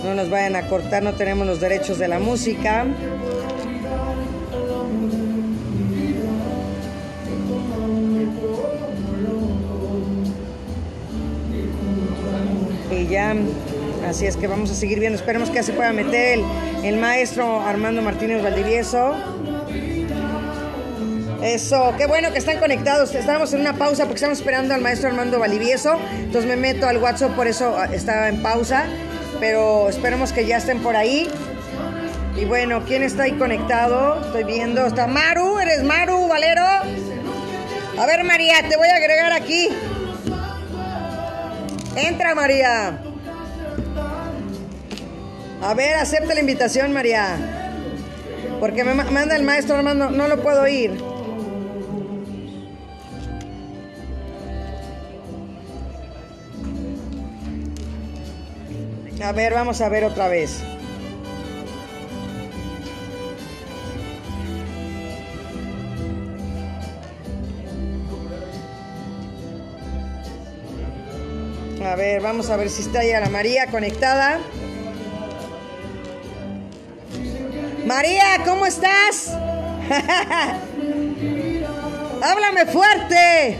[0.07, 2.85] no nos vayan a cortar, no tenemos los derechos de la música.
[12.89, 13.35] Y ya
[14.07, 15.17] Así es que vamos a seguir viendo.
[15.17, 16.39] Esperemos que ya se pueda meter
[16.81, 19.15] el, maestro Armando Martínez Valdivieso.
[21.43, 23.13] Eso, qué bueno que están conectados.
[23.13, 25.97] Estábamos en una pausa porque estamos esperando al maestro Armando Valdivieso.
[26.19, 28.85] Entonces me meto al WhatsApp, por eso ah, estaba en pausa.
[29.39, 31.29] Pero esperemos que ya estén por ahí.
[32.35, 34.21] Y bueno, ¿quién está ahí conectado?
[34.25, 34.85] Estoy viendo.
[34.85, 36.63] Está Maru, ¿eres Maru, Valero?
[37.99, 39.69] A ver, María, te voy a agregar aquí.
[41.95, 42.99] Entra, María.
[45.61, 47.37] A ver, acepta la invitación, María.
[48.59, 51.16] Porque me manda el maestro Armando, no lo puedo ir.
[59.23, 60.61] A ver, vamos a ver otra vez.
[71.83, 74.39] A ver, vamos a ver si está ya la María conectada.
[77.85, 79.31] María, ¿cómo estás?
[82.21, 83.57] Háblame fuerte.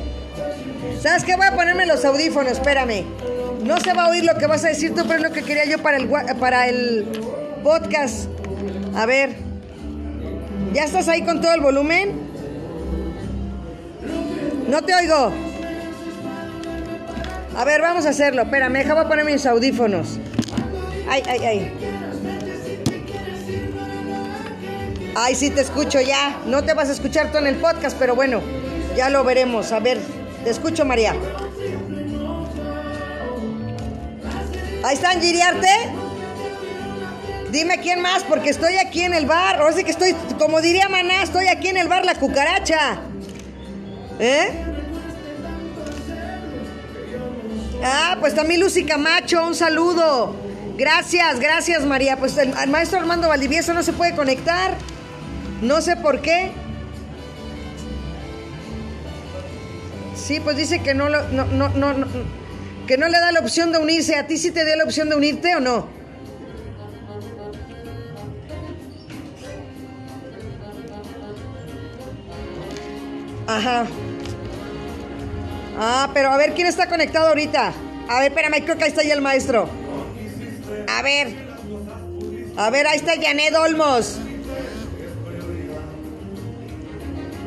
[1.02, 1.36] ¿Sabes qué?
[1.36, 3.17] Voy a ponerme los audífonos, espérame.
[3.64, 5.44] No se va a oír lo que vas a decir tú, pero es lo que
[5.44, 6.08] quería yo para el,
[6.40, 7.06] para el
[7.64, 8.30] podcast.
[8.96, 9.36] A ver.
[10.74, 12.28] ¿Ya estás ahí con todo el volumen?
[14.68, 15.32] No te oigo.
[17.56, 18.44] A ver, vamos a hacerlo.
[18.44, 20.20] Espérame, a poner mis audífonos.
[21.10, 21.72] Ay, ay, ay.
[25.16, 26.38] Ay, sí te escucho ya.
[26.46, 28.42] No te vas a escuchar tú en el podcast, pero bueno,
[28.96, 29.72] ya lo veremos.
[29.72, 29.98] A ver,
[30.44, 31.16] te escucho, María.
[34.88, 35.68] Ahí están, Giriarte.
[37.52, 39.58] Dime quién más, porque estoy aquí en el bar.
[39.58, 43.02] Ahora sí que estoy, como diría Maná, estoy aquí en el bar La Cucaracha.
[44.18, 44.48] ¿Eh?
[47.84, 50.34] Ah, pues también Lucy Camacho, un saludo.
[50.78, 52.16] Gracias, gracias María.
[52.16, 54.78] Pues el, maestro Armando Valdivieso no se puede conectar.
[55.62, 56.54] No sé por qué.
[60.16, 62.08] Sí, pues dice que no, no, no, no,
[62.88, 64.16] que no le da la opción de unirse.
[64.16, 65.88] ¿A ti sí te dio la opción de unirte o no?
[73.46, 73.86] Ajá.
[75.78, 77.74] Ah, pero a ver, ¿quién está conectado ahorita?
[78.10, 79.70] A ver, espérame, creo que ahí está ya el maestro.
[80.88, 81.48] A ver.
[82.56, 84.18] A ver, ahí está Janet Olmos.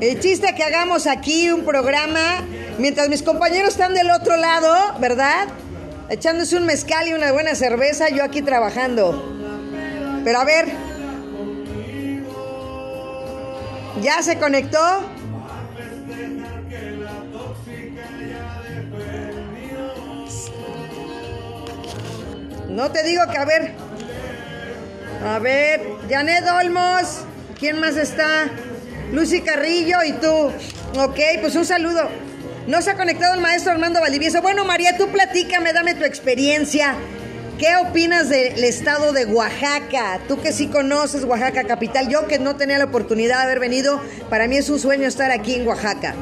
[0.01, 2.45] El chiste que hagamos aquí un programa
[2.81, 5.47] mientras mis compañeros están del otro lado, ¿verdad?
[6.09, 9.39] Echándose un mezcal y una buena cerveza, yo aquí trabajando.
[10.25, 10.67] Pero a ver.
[14.03, 14.79] ¿Ya se conectó?
[22.69, 23.75] No te digo que a ver.
[25.27, 27.21] A ver, Janet Olmos.
[27.59, 28.49] ¿Quién más está?
[29.13, 30.51] Lucy Carrillo y tú.
[30.99, 32.30] Ok, pues un saludo.
[32.71, 34.43] No se ha conectado el maestro Armando Valdivieso.
[34.43, 36.95] Bueno, María, tú platícame, dame tu experiencia.
[37.59, 40.21] ¿Qué opinas del estado de Oaxaca?
[40.29, 44.01] Tú que sí conoces Oaxaca capital, yo que no tenía la oportunidad de haber venido,
[44.31, 46.15] para mí es un sueño estar aquí en Oaxaca.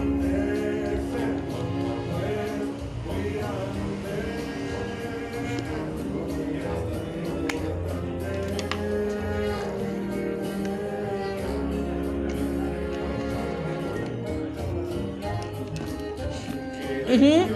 [17.19, 17.47] Ajá.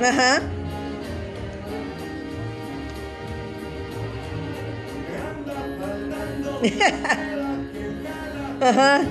[0.00, 0.42] Ajá.
[8.60, 9.01] Ajá.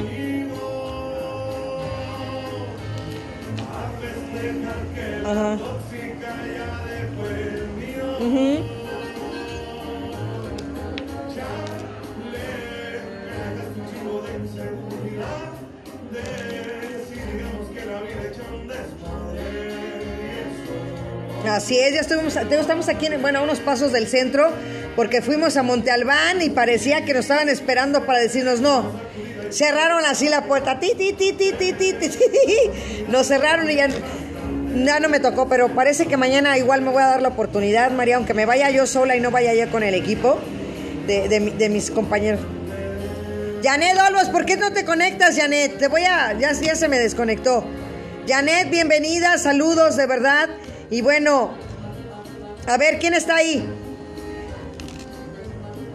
[22.51, 24.51] Estuvimos, estamos aquí, en, bueno, a unos pasos del centro,
[24.95, 28.91] porque fuimos a Monte Albán y parecía que nos estaban esperando para decirnos no.
[29.51, 32.09] Cerraron así la puerta, ti, ti, ti, ti, ti, ti, ti,
[33.07, 33.87] Nos cerraron y ya,
[34.83, 37.91] ya no me tocó, pero parece que mañana igual me voy a dar la oportunidad,
[37.91, 40.37] María, aunque me vaya yo sola y no vaya yo con el equipo
[41.07, 42.41] de, de, mis compañeros.
[43.63, 45.77] Janet Olmos, ¿por qué no te conectas, Janet?
[45.77, 46.33] Te voy a.
[46.33, 47.63] Ya, ya se me desconectó.
[48.27, 50.49] Janet, bienvenida, saludos, de verdad.
[50.89, 51.51] Y bueno,
[52.67, 53.67] a ver, ¿quién está ahí?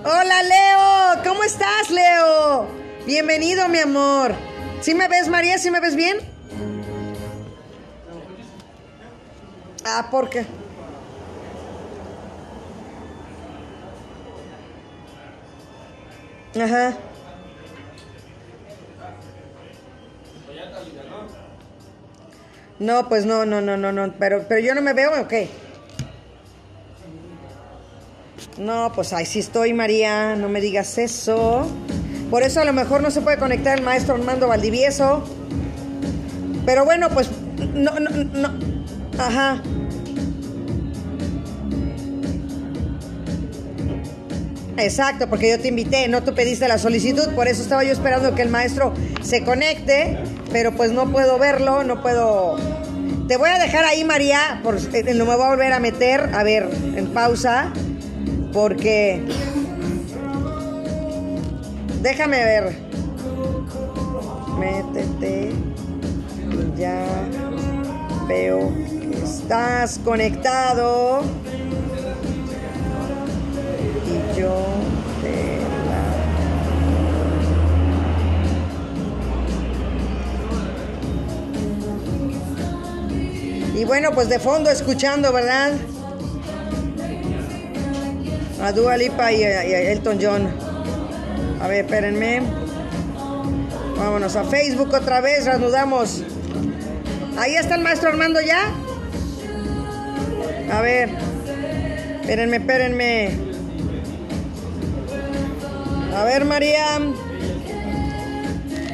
[0.05, 1.23] Hola, Leo.
[1.25, 2.69] ¿Cómo estás, Leo?
[3.07, 4.35] Bienvenido, mi amor.
[4.81, 5.59] ¿Sí me ves, María?
[5.59, 6.19] ¿Sí me ves bien?
[9.85, 10.47] Ah, ¿por qué?
[16.61, 16.97] Ajá.
[22.79, 24.13] No, pues no, no, no, no, no.
[24.19, 25.49] Pero, pero yo no me veo, ¿o qué?
[28.59, 30.37] No, pues ahí sí estoy, María.
[30.37, 31.67] No me digas eso.
[32.31, 35.25] Por eso a lo mejor no se puede conectar el maestro Armando Valdivieso.
[36.65, 37.29] Pero bueno, pues
[37.75, 38.53] no, no, no.
[39.19, 39.63] Ajá.
[44.79, 48.35] Exacto, porque yo te invité, no tú pediste la solicitud, por eso estaba yo esperando
[48.35, 48.93] que el maestro
[49.23, 50.19] se conecte
[50.53, 52.57] pero pues no puedo verlo, no puedo...
[53.29, 56.31] Te voy a dejar ahí, María, por, eh, no me voy a volver a meter,
[56.33, 57.73] a ver, en pausa,
[58.57, 59.23] porque...
[62.01, 62.75] Déjame ver.
[64.59, 65.53] Métete.
[66.75, 67.05] Ya
[68.27, 68.73] veo
[69.11, 71.21] que estás conectado.
[74.07, 74.65] Y yo
[83.75, 85.73] Y bueno, pues de fondo escuchando, ¿verdad?
[88.63, 90.49] A Dua Lipa y a, Elton John.
[91.61, 92.43] A ver, espérenme.
[93.99, 96.23] Vámonos a Facebook otra vez, reanudamos.
[97.39, 98.73] Ahí está el maestro Armando ya.
[100.73, 101.11] A ver.
[102.21, 103.31] Espérenme, espérenme.
[106.17, 106.99] A ver, María.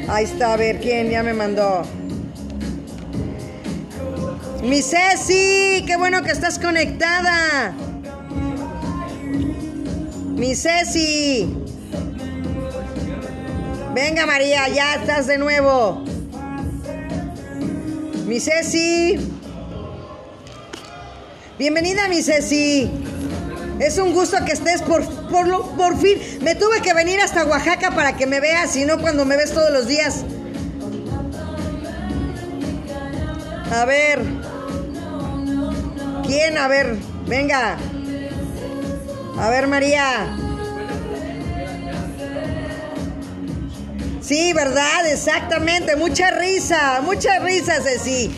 [0.09, 1.83] Ahí está, a ver, ¿quién ya me mandó?
[4.61, 7.73] Mi Ceci, qué bueno que estás conectada.
[10.43, 11.55] Mi Ceci.
[13.95, 16.03] Venga María, ya estás de nuevo.
[18.27, 19.25] Mi Ceci.
[21.57, 22.91] Bienvenida mi Ceci.
[23.79, 26.17] Es un gusto que estés por, por, lo, por fin.
[26.41, 29.53] Me tuve que venir hasta Oaxaca para que me veas y no cuando me ves
[29.53, 30.25] todos los días.
[33.71, 34.19] A ver.
[36.27, 36.57] ¿Quién?
[36.57, 37.77] A ver, venga.
[39.37, 40.35] A ver, María.
[44.21, 45.11] Sí, ¿verdad?
[45.11, 45.95] Exactamente.
[45.95, 48.31] Mucha risa, mucha risa, Ceci.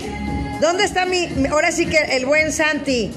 [0.62, 1.30] ¿Dónde está mi...
[1.52, 3.12] Ahora sí que el buen Santi.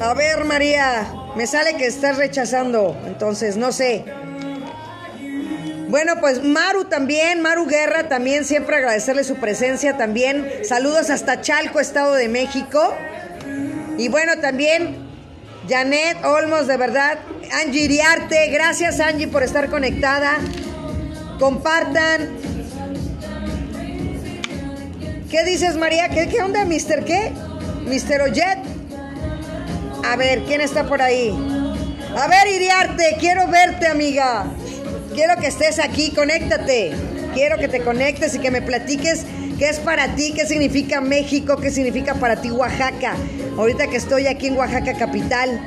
[0.00, 1.12] A ver, María.
[1.36, 3.00] Me sale que estás rechazando.
[3.06, 4.04] Entonces, no sé.
[5.88, 10.48] Bueno, pues Maru también, Maru Guerra también, siempre agradecerle su presencia también.
[10.62, 12.94] Saludos hasta Chalco, Estado de México.
[13.98, 15.09] Y bueno, también
[15.70, 17.20] Janet Olmos, de verdad.
[17.62, 20.38] Angie Iriarte, gracias Angie por estar conectada.
[21.38, 22.36] Compartan.
[25.30, 26.08] ¿Qué dices, María?
[26.08, 27.30] ¿Qué, qué onda, Mister qué?
[27.86, 28.58] Mister Oyet.
[30.10, 31.30] A ver, ¿quién está por ahí?
[32.18, 34.46] A ver, Iriarte, quiero verte, amiga.
[35.14, 36.90] Quiero que estés aquí, conéctate.
[37.32, 39.24] Quiero que te conectes y que me platiques
[39.60, 43.14] qué es para ti, qué significa México, qué significa para ti Oaxaca.
[43.58, 45.60] Ahorita que estoy aquí en Oaxaca capital.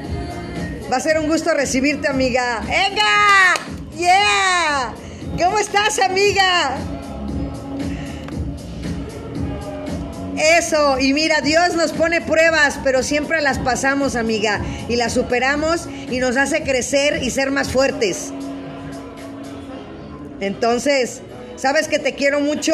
[0.92, 2.62] Va a ser un gusto recibirte, amiga.
[2.62, 3.54] ¡Venga!
[3.96, 4.96] ¡Yeah!
[5.38, 6.76] ¿Cómo estás, amiga?
[10.38, 15.88] Eso, y mira, Dios nos pone pruebas, pero siempre las pasamos, amiga, y las superamos
[16.10, 18.34] y nos hace crecer y ser más fuertes.
[20.40, 21.22] Entonces,
[21.58, 22.74] ¿sabes que te quiero mucho?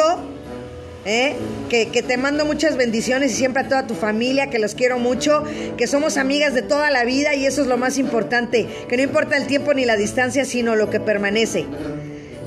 [1.06, 1.34] ¿Eh?
[1.70, 4.98] Que, que, te mando muchas bendiciones y siempre a toda tu familia, que los quiero
[4.98, 5.44] mucho,
[5.78, 9.02] que somos amigas de toda la vida y eso es lo más importante, que no
[9.02, 11.64] importa el tiempo ni la distancia, sino lo que permanece.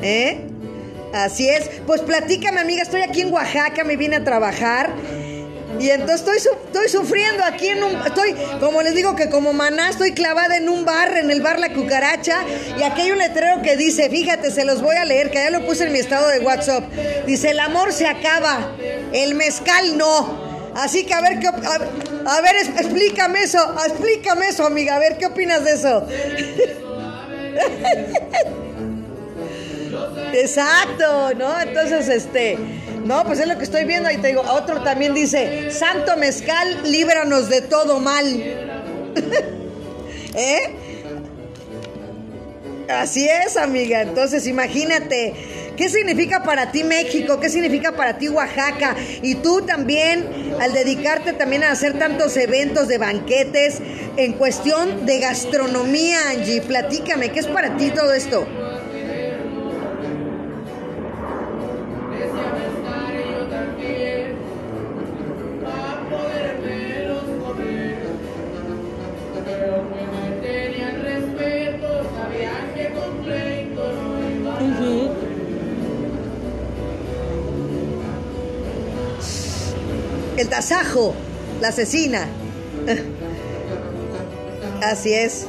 [0.04, 0.38] ¿Eh?
[1.14, 1.70] Así es.
[1.88, 4.92] Pues platícame, amiga, estoy aquí en Oaxaca, me vine a trabajar.
[5.80, 7.96] Y entonces estoy, estoy sufriendo aquí en un...
[8.06, 11.60] Estoy, como les digo, que como maná estoy clavada en un bar, en el bar
[11.60, 12.44] La Cucaracha.
[12.78, 15.50] Y aquí hay un letrero que dice, fíjate, se los voy a leer, que ya
[15.50, 16.84] lo puse en mi estado de WhatsApp.
[17.26, 18.72] Dice, el amor se acaba,
[19.12, 20.54] el mezcal no.
[20.76, 21.48] Así que a ver qué...
[21.48, 21.80] A,
[22.26, 24.96] a ver, explícame eso, explícame eso, amiga.
[24.96, 26.08] A ver, ¿qué opinas de eso?
[30.34, 31.60] Exacto, ¿no?
[31.60, 32.58] Entonces, este...
[33.06, 34.10] No, pues es lo que estoy viendo.
[34.10, 38.26] Ahí te digo, otro también dice, Santo Mezcal, líbranos de todo mal.
[40.36, 40.76] ¿Eh?
[42.90, 44.02] Así es, amiga.
[44.02, 45.34] Entonces, imagínate,
[45.76, 47.40] ¿qué significa para ti México?
[47.40, 48.96] ¿Qué significa para ti Oaxaca?
[49.22, 53.80] Y tú también, al dedicarte también a hacer tantos eventos de banquetes,
[54.16, 58.48] en cuestión de gastronomía, Angie, platícame, ¿qué es para ti todo esto?
[80.44, 81.16] El tasajo,
[81.62, 82.28] la asesina.
[84.82, 85.48] Así es.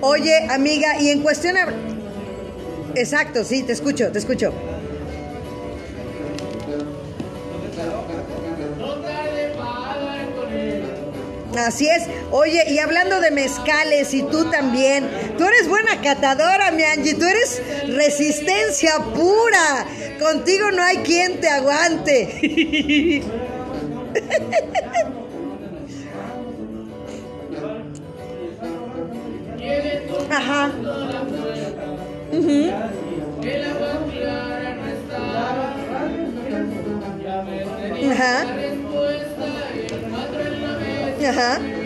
[0.00, 1.56] Oye, amiga, y en cuestión...
[2.96, 4.52] Exacto, sí, te escucho, te escucho.
[11.56, 12.02] Así es.
[12.32, 17.24] Oye, y hablando de mezcales, y tú también, tú eres buena catadora, mi Angie, tú
[17.24, 19.86] eres resistencia pura.
[20.18, 23.22] Contigo no hay quien te aguante.
[30.30, 30.70] Ajá.
[38.10, 38.46] Ajá.
[41.28, 41.81] Ajá.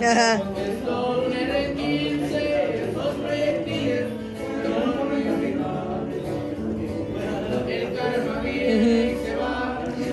[0.00, 0.40] Ajá.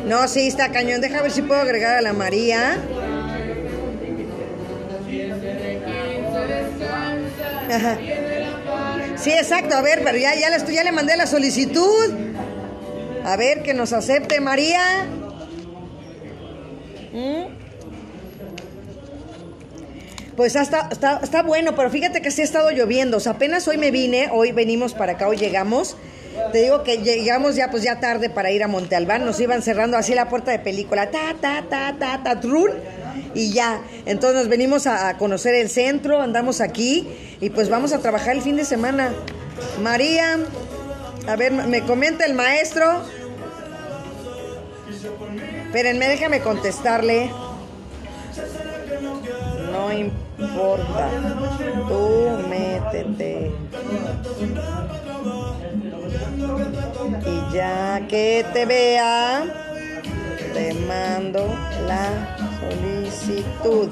[0.06, 1.02] No, sí, está cañón.
[1.02, 2.78] Deja ver si puedo agregar a la María.
[7.70, 7.98] Ajá.
[9.26, 9.76] Sí, exacto.
[9.76, 12.14] A ver, pero ya, ya, le, ya le mandé la solicitud.
[13.24, 15.08] A ver, que nos acepte María.
[17.12, 17.46] ¿Mm?
[20.38, 23.18] Pues está, está, está, bueno, pero fíjate que sí ha estado lloviendo.
[23.18, 25.98] O sea, apenas hoy me vine, hoy venimos para acá, hoy llegamos.
[26.52, 29.26] Te digo que llegamos ya pues ya tarde para ir a Monte Albán.
[29.26, 31.12] Nos iban cerrando así la puerta de película.
[31.12, 32.72] Ta, ta, ta, ta, ta, trun.
[33.34, 33.82] Y ya.
[34.06, 37.08] Entonces nos venimos a, a conocer el centro, andamos aquí
[37.42, 39.14] y pues vamos a trabajar el fin de semana.
[39.82, 40.38] María,
[41.28, 43.02] a ver, me comenta el maestro.
[45.66, 47.32] Espérenme, déjame contestarle.
[49.72, 51.10] No importa.
[51.88, 53.52] Tú métete.
[57.26, 59.44] Y ya que te vea,
[60.54, 61.58] te mando
[61.88, 63.90] la solicitud.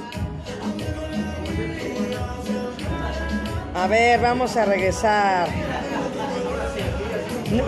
[3.75, 5.47] A ver, vamos a regresar.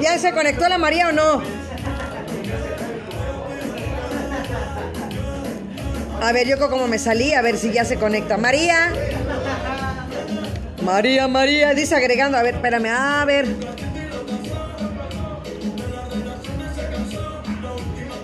[0.02, 1.42] ¿Ya se conectó la María o no?
[6.22, 8.38] A ver, yo como me salí, a ver si ya se conecta.
[8.38, 8.92] María.
[10.82, 12.38] María, María, dice agregando.
[12.38, 13.48] A ver, espérame, a ver.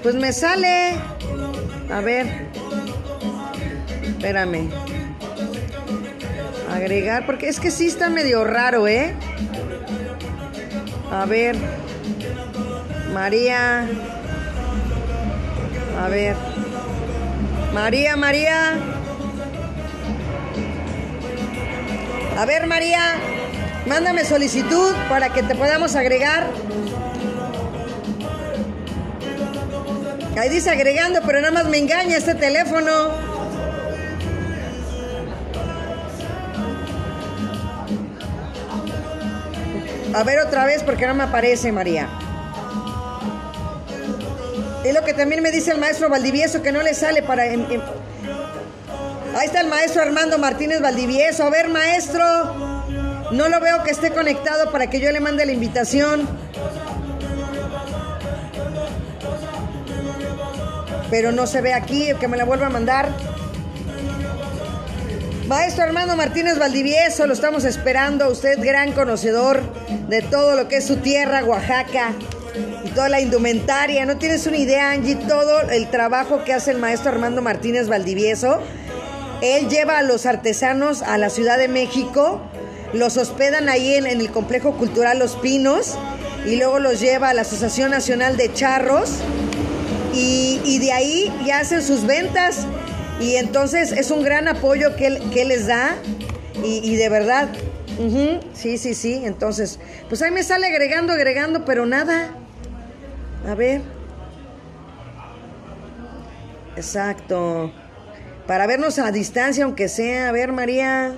[0.02, 0.94] Pues me sale.
[1.92, 2.48] A ver.
[4.04, 4.70] Espérame.
[6.74, 9.14] Agregar, porque es que sí está medio raro, ¿eh?
[11.12, 11.56] A ver.
[13.14, 13.88] María.
[16.04, 16.36] A ver.
[17.74, 18.74] María, María.
[22.38, 23.02] A ver, María.
[23.86, 26.48] Mándame solicitud para que te podamos agregar.
[30.38, 32.92] Ahí dice agregando, pero nada más me engaña este teléfono.
[40.14, 42.10] A ver otra vez porque no me aparece, María.
[44.84, 47.44] Es lo que también me dice el maestro Valdivieso, que no le sale para...
[47.44, 51.44] Ahí está el maestro Armando Martínez Valdivieso.
[51.44, 52.24] A ver, maestro.
[53.32, 56.28] No lo veo que esté conectado para que yo le mande la invitación.
[61.12, 63.10] Pero no se ve aquí, que me la vuelva a mandar.
[65.48, 68.30] Maestro Armando Martínez Valdivieso, lo estamos esperando.
[68.30, 69.62] Usted, gran conocedor
[70.08, 72.14] de todo lo que es su tierra, Oaxaca,
[72.86, 74.06] y toda la indumentaria.
[74.06, 78.62] No tienes una idea, Angie, todo el trabajo que hace el maestro Armando Martínez Valdivieso.
[79.42, 82.40] Él lleva a los artesanos a la Ciudad de México,
[82.94, 85.98] los hospedan ahí en, el complejo cultural Los Pinos
[86.46, 89.16] y luego los lleva a la Asociación Nacional de Charros
[90.14, 92.68] y de ahí ya hacen sus ventas
[93.22, 95.96] y entonces es un gran apoyo que él, que les da
[96.64, 97.50] y, de verdad,
[98.54, 99.22] sí, sí, sí.
[99.24, 102.36] Entonces, pues ahí me sale agregando, agregando, pero nada.
[103.48, 103.82] A ver.
[106.76, 107.72] Exacto.
[108.48, 110.30] Para vernos a distancia, aunque sea.
[110.30, 111.14] A ver, María.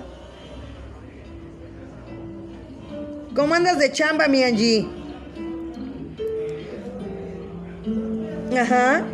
[3.34, 4.86] ¿Cómo andas de chamba, mi Angie?
[8.56, 9.04] Ajá.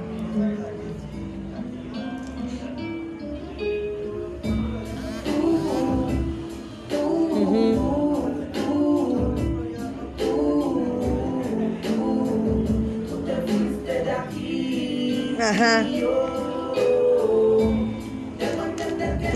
[15.41, 15.85] Ajá.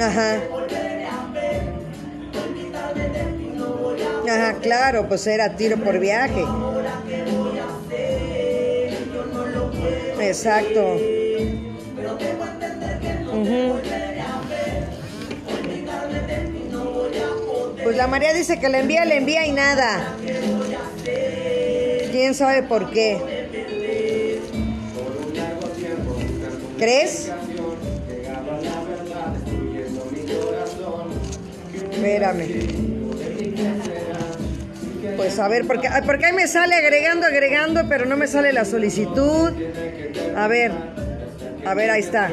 [0.00, 0.40] Ajá.
[4.28, 6.42] Ajá, claro, pues era tiro por viaje.
[10.28, 10.98] Exacto.
[17.82, 20.16] Pues la María dice que le envía, le envía y nada.
[22.10, 23.18] ¿Quién sabe por qué?
[26.78, 27.30] ¿Crees?
[31.92, 32.94] Espérame.
[35.16, 38.64] Pues a ver, porque, porque ahí me sale agregando, agregando, pero no me sale la
[38.64, 39.52] solicitud.
[40.36, 40.72] A ver,
[41.64, 42.30] a ver, ahí está.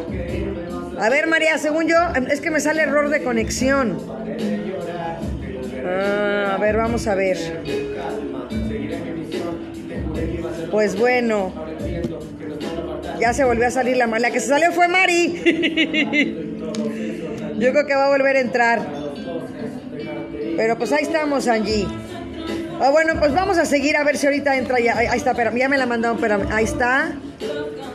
[0.99, 1.97] A ver, María, según yo,
[2.29, 3.97] es que me sale error de conexión.
[5.85, 7.37] Ah, a ver, vamos a ver.
[10.69, 11.53] Pues bueno.
[13.19, 14.31] Ya se volvió a salir la mala.
[14.31, 16.47] que se salió fue Mari.
[17.59, 18.81] Yo creo que va a volver a entrar.
[20.57, 21.85] Pero pues ahí estamos, Angie.
[22.83, 24.97] Ah, bueno, pues vamos a seguir a ver si ahorita entra ya.
[24.97, 27.11] Ahí, está, pero ya me la mandaron, pero ahí está.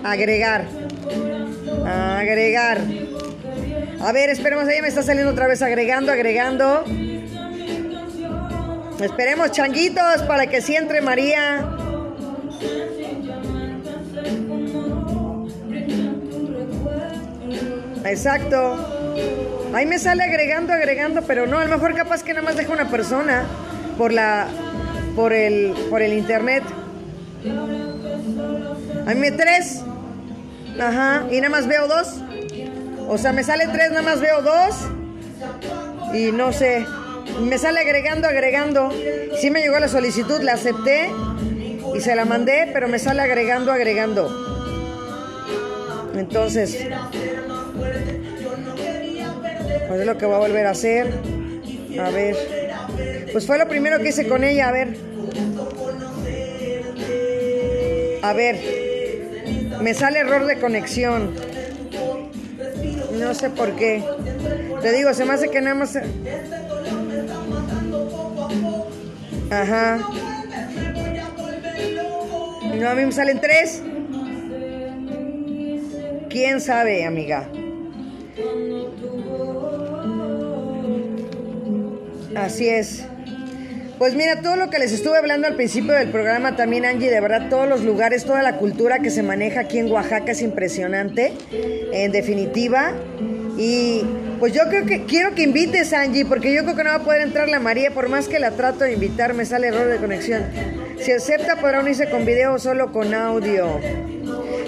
[0.04, 0.64] Agregar.
[1.84, 2.78] Agregar.
[4.00, 6.84] A ver, esperemos, ahí me está saliendo otra vez agregando, agregando.
[9.00, 11.66] Esperemos, changuitos, para que sí entre María.
[18.04, 18.92] Exacto.
[19.74, 22.72] Ahí me sale agregando, agregando, pero no, a lo mejor capaz que nada más deja
[22.72, 23.46] una persona
[23.98, 24.46] por la
[25.16, 26.62] por el por el internet.
[29.06, 29.82] Ahí me tres.
[30.78, 32.20] Ajá, y nada más veo dos.
[33.08, 34.76] O sea, me sale tres, nada más veo dos.
[36.14, 36.84] Y no sé.
[37.40, 38.92] Me sale agregando, agregando.
[39.40, 41.10] Sí me llegó la solicitud, la acepté
[41.94, 44.28] y se la mandé, pero me sale agregando, agregando.
[46.14, 46.86] Entonces,
[49.88, 51.12] pues es lo que voy a volver a hacer.
[52.00, 52.65] A ver.
[53.36, 54.96] Pues fue lo primero que hice con ella, a ver.
[58.22, 58.56] A ver.
[59.82, 61.34] Me sale error de conexión.
[63.20, 64.02] No sé por qué.
[64.80, 65.98] Te digo, se me hace que nada más...
[69.50, 69.98] Ajá.
[72.74, 73.82] No, a mí me salen tres.
[76.30, 77.46] ¿Quién sabe, amiga?
[82.34, 83.04] Así es.
[83.98, 87.18] Pues mira, todo lo que les estuve hablando al principio del programa también, Angie, de
[87.18, 91.32] verdad, todos los lugares, toda la cultura que se maneja aquí en Oaxaca es impresionante,
[91.50, 92.92] en definitiva.
[93.56, 94.02] Y
[94.38, 97.04] pues yo creo que quiero que invites, Angie, porque yo creo que no va a
[97.04, 99.96] poder entrar la María, por más que la trato de invitar, me sale error de
[99.96, 100.44] conexión.
[101.00, 103.80] Si acepta, podrá unirse con video o solo con audio.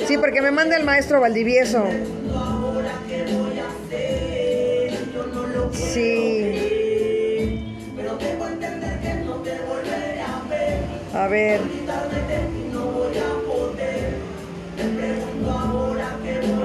[0.07, 1.85] Sí, porque me manda el maestro Valdivieso.
[11.19, 11.61] A ver.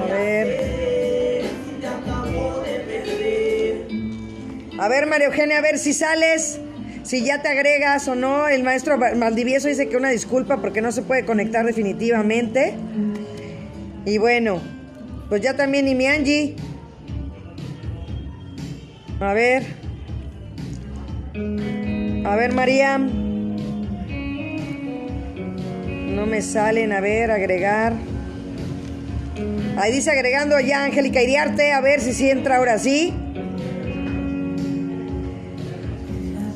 [0.00, 1.44] A ver.
[4.78, 6.60] A ver, María Eugenia, a ver si sales,
[7.02, 8.46] si ya te agregas o no.
[8.46, 12.74] El maestro Maldivieso dice que una disculpa porque no se puede conectar definitivamente.
[14.04, 14.60] Y bueno,
[15.28, 16.06] pues ya también y mi.
[19.18, 19.64] A ver.
[22.24, 23.00] A ver, María.
[26.14, 27.92] No me salen, a ver, agregar.
[29.76, 33.12] Ahí dice agregando ya Angélica Iriarte, a ver si sí entra ahora sí.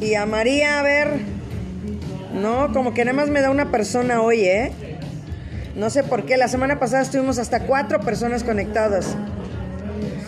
[0.00, 1.08] Y a María, a ver.
[2.32, 4.70] No, como que nada más me da una persona hoy, ¿eh?
[5.74, 9.16] No sé por qué, la semana pasada estuvimos hasta cuatro personas conectadas.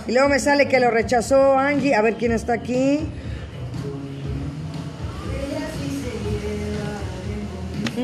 [0.09, 1.95] Y luego me sale que lo rechazó Angie.
[1.95, 3.07] A ver quién está aquí.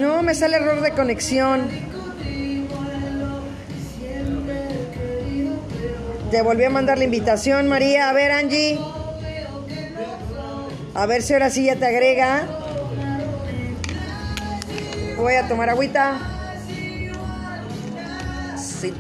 [0.01, 1.69] No, me sale error de conexión.
[6.31, 8.11] Te volví a mandar la invitación, María.
[8.11, 8.79] A ver, Angie.
[10.95, 12.47] A ver si ahora sí ya te agrega.
[15.17, 16.19] Voy a tomar agüita.
[18.59, 18.95] Sin,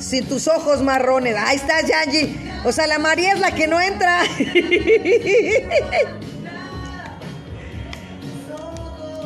[0.00, 1.36] sin tus ojos marrones.
[1.36, 2.34] Ahí estás, Angie.
[2.64, 4.22] O sea, la María es la que no entra.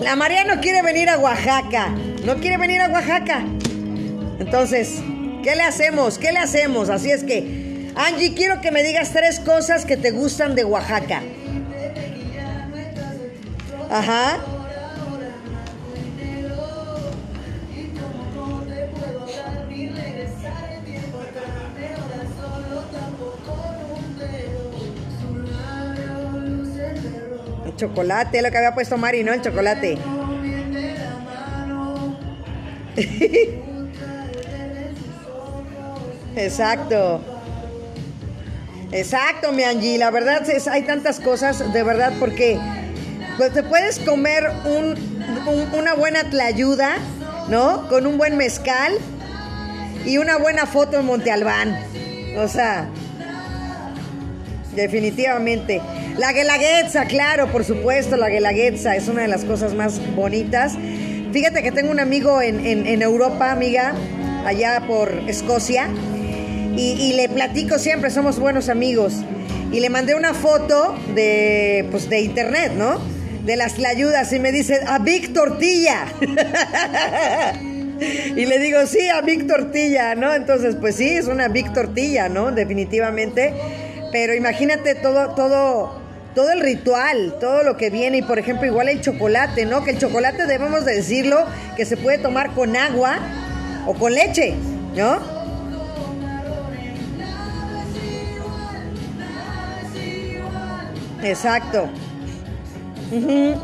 [0.02, 1.88] La María no quiere venir a Oaxaca.
[2.24, 3.44] No quiere venir a Oaxaca.
[4.40, 5.00] Entonces,
[5.44, 6.18] ¿qué le hacemos?
[6.18, 6.90] ¿Qué le hacemos?
[6.90, 11.22] Así es que, Angie, quiero que me digas tres cosas que te gustan de Oaxaca.
[13.90, 14.38] Ajá.
[27.82, 29.32] Chocolate, lo que había puesto Mari, ¿no?
[29.32, 29.98] El chocolate.
[36.36, 37.20] Exacto.
[38.92, 39.98] Exacto, mi Angie.
[39.98, 42.60] La verdad es, hay tantas cosas, de verdad, porque
[43.36, 44.94] pues te puedes comer un,
[45.48, 46.98] un, una buena tlayuda,
[47.48, 47.88] ¿no?
[47.88, 48.92] Con un buen mezcal
[50.04, 51.76] y una buena foto en Monte Albán.
[52.36, 52.88] O sea,
[54.74, 55.80] definitivamente.
[56.18, 60.74] La guelaguetza, claro, por supuesto, la guelaguetza es una de las cosas más bonitas.
[61.32, 63.94] Fíjate que tengo un amigo en, en, Europa, amiga,
[64.44, 65.88] allá por Escocia,
[66.76, 69.14] y, le platico siempre, somos buenos amigos.
[69.72, 72.98] Y le mandé una foto de, pues, de internet, ¿no?
[73.44, 76.06] De las tlayudas y me dice, a Big Tortilla.
[78.36, 80.34] y le digo, sí, a Big Tortilla, ¿no?
[80.34, 82.52] Entonces, pues sí, es una Big Tortilla, ¿no?
[82.52, 83.54] Definitivamente.
[84.12, 85.98] Pero imagínate todo, todo,
[86.34, 88.18] todo el ritual, todo lo que viene.
[88.18, 89.82] Y por ejemplo, igual el chocolate, ¿no?
[89.82, 91.46] Que el chocolate debemos de decirlo,
[91.76, 93.18] que se puede tomar con agua
[93.86, 94.54] o con leche,
[94.94, 95.42] ¿no?
[101.22, 101.88] Exacto.
[103.12, 103.54] Uh -huh.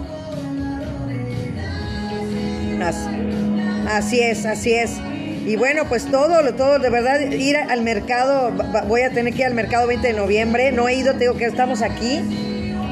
[2.83, 3.09] así,
[3.89, 5.08] así es, así es.
[5.49, 8.53] Y bueno, pues todo, todo, de verdad, ir al mercado,
[8.87, 11.39] voy a tener que ir al mercado 20 de noviembre, no he ido, te digo
[11.39, 12.21] que estamos aquí.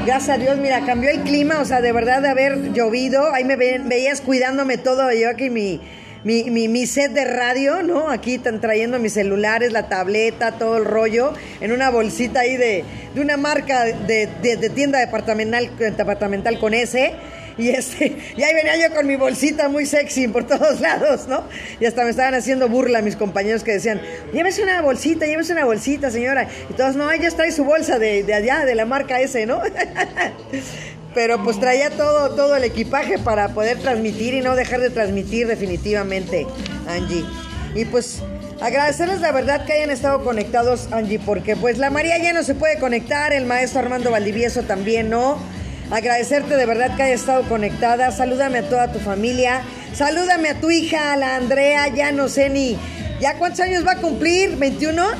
[0.06, 3.44] Gracias a Dios, mira, cambió el clima, o sea, de verdad de haber llovido, ahí
[3.44, 5.82] me ve, veías cuidándome todo, yo aquí mi,
[6.24, 8.08] mi, mi, mi, set de radio, ¿no?
[8.08, 12.84] Aquí están trayendo mis celulares, la tableta, todo el rollo, en una bolsita ahí de,
[13.14, 17.12] de una marca de, de, de tienda departamental, departamental con ese.
[17.58, 21.44] Y este, y ahí venía yo con mi bolsita muy sexy por todos lados, ¿no?
[21.80, 24.00] Y hasta me estaban haciendo burla mis compañeros que decían,
[24.32, 26.48] llévese una bolsita, llévese una bolsita, señora.
[26.68, 29.62] Y todos, no, ella trae su bolsa de, de allá, de la marca ese, ¿no?
[31.14, 35.46] Pero pues traía todo, todo el equipaje para poder transmitir y no dejar de transmitir
[35.46, 36.46] definitivamente,
[36.86, 37.24] Angie.
[37.74, 38.22] Y pues
[38.60, 42.54] agradecerles la verdad que hayan estado conectados, Angie, porque pues la María ya no se
[42.54, 45.38] puede conectar, el maestro Armando Valdivieso también, ¿no?
[45.90, 48.10] Agradecerte de verdad que haya estado conectada.
[48.10, 49.62] Salúdame a toda tu familia.
[49.94, 51.88] Salúdame a tu hija, a la Andrea.
[51.88, 52.76] Ya no sé ni.
[53.20, 54.58] ¿Ya cuántos años va a cumplir?
[54.58, 55.14] ¿21?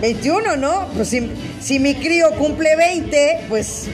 [0.00, 0.88] 21, ¿no?
[0.94, 1.30] Pues si,
[1.60, 3.88] si mi crío cumple 20, pues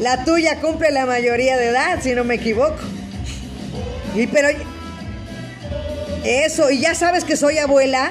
[0.00, 2.76] la tuya cumple la mayoría de edad, si no me equivoco.
[4.14, 4.48] Y pero.
[6.24, 8.10] Eso, y ya sabes que soy abuela.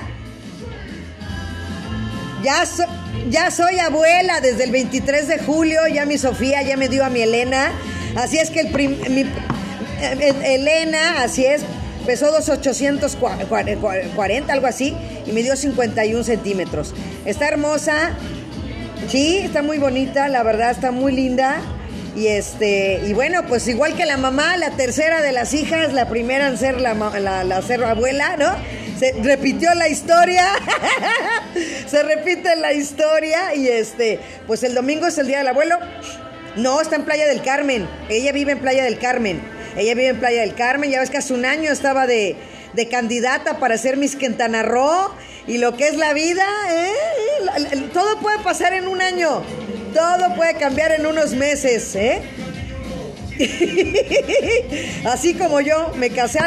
[2.44, 2.86] Ya soy
[3.30, 7.10] ya soy abuela desde el 23 de julio, ya mi Sofía ya me dio a
[7.10, 7.72] mi Elena.
[8.16, 8.70] Así es que el
[9.10, 9.22] mi,
[10.02, 11.62] eh, Elena, así es,
[12.06, 14.96] pesó 2,840, algo así,
[15.26, 16.94] y me dio 51 centímetros.
[17.26, 18.12] Está hermosa,
[19.10, 21.62] sí, está muy bonita, la verdad, está muy linda.
[22.16, 26.08] Y este, y bueno, pues igual que la mamá, la tercera de las hijas, la
[26.10, 28.56] primera en ser la, la, la ser abuela, ¿no?
[29.04, 30.46] Se repitió la historia.
[31.88, 33.54] se repite la historia.
[33.54, 35.78] Y este, pues el domingo es el día del abuelo.
[36.56, 37.86] No, está en Playa del Carmen.
[38.10, 39.42] Ella vive en Playa del Carmen.
[39.76, 40.90] Ella vive en Playa del Carmen.
[40.90, 42.38] Ya ves que hace un año estaba de,
[42.72, 45.14] de candidata para ser Miss Quintana Roo.
[45.48, 47.90] Y lo que es la vida, ¿eh?
[47.94, 49.44] todo puede pasar en un año.
[49.94, 52.22] Todo puede cambiar en unos meses, ¿eh?
[55.06, 56.40] Así como yo, me casé,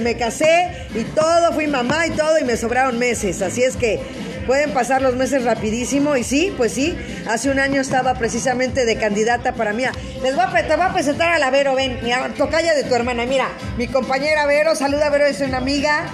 [0.00, 3.42] me casé y todo, fui mamá y todo y me sobraron meses.
[3.42, 4.00] Así es que
[4.46, 6.16] pueden pasar los meses rapidísimo.
[6.16, 6.96] Y sí, pues sí,
[7.28, 9.84] hace un año estaba precisamente de candidata para mí.
[10.22, 12.94] Les voy a, te voy a presentar a la Vero, ven, mi tocaya de tu
[12.94, 13.26] hermana.
[13.26, 16.06] Mira, mi compañera Vero, saluda Vero, es una amiga.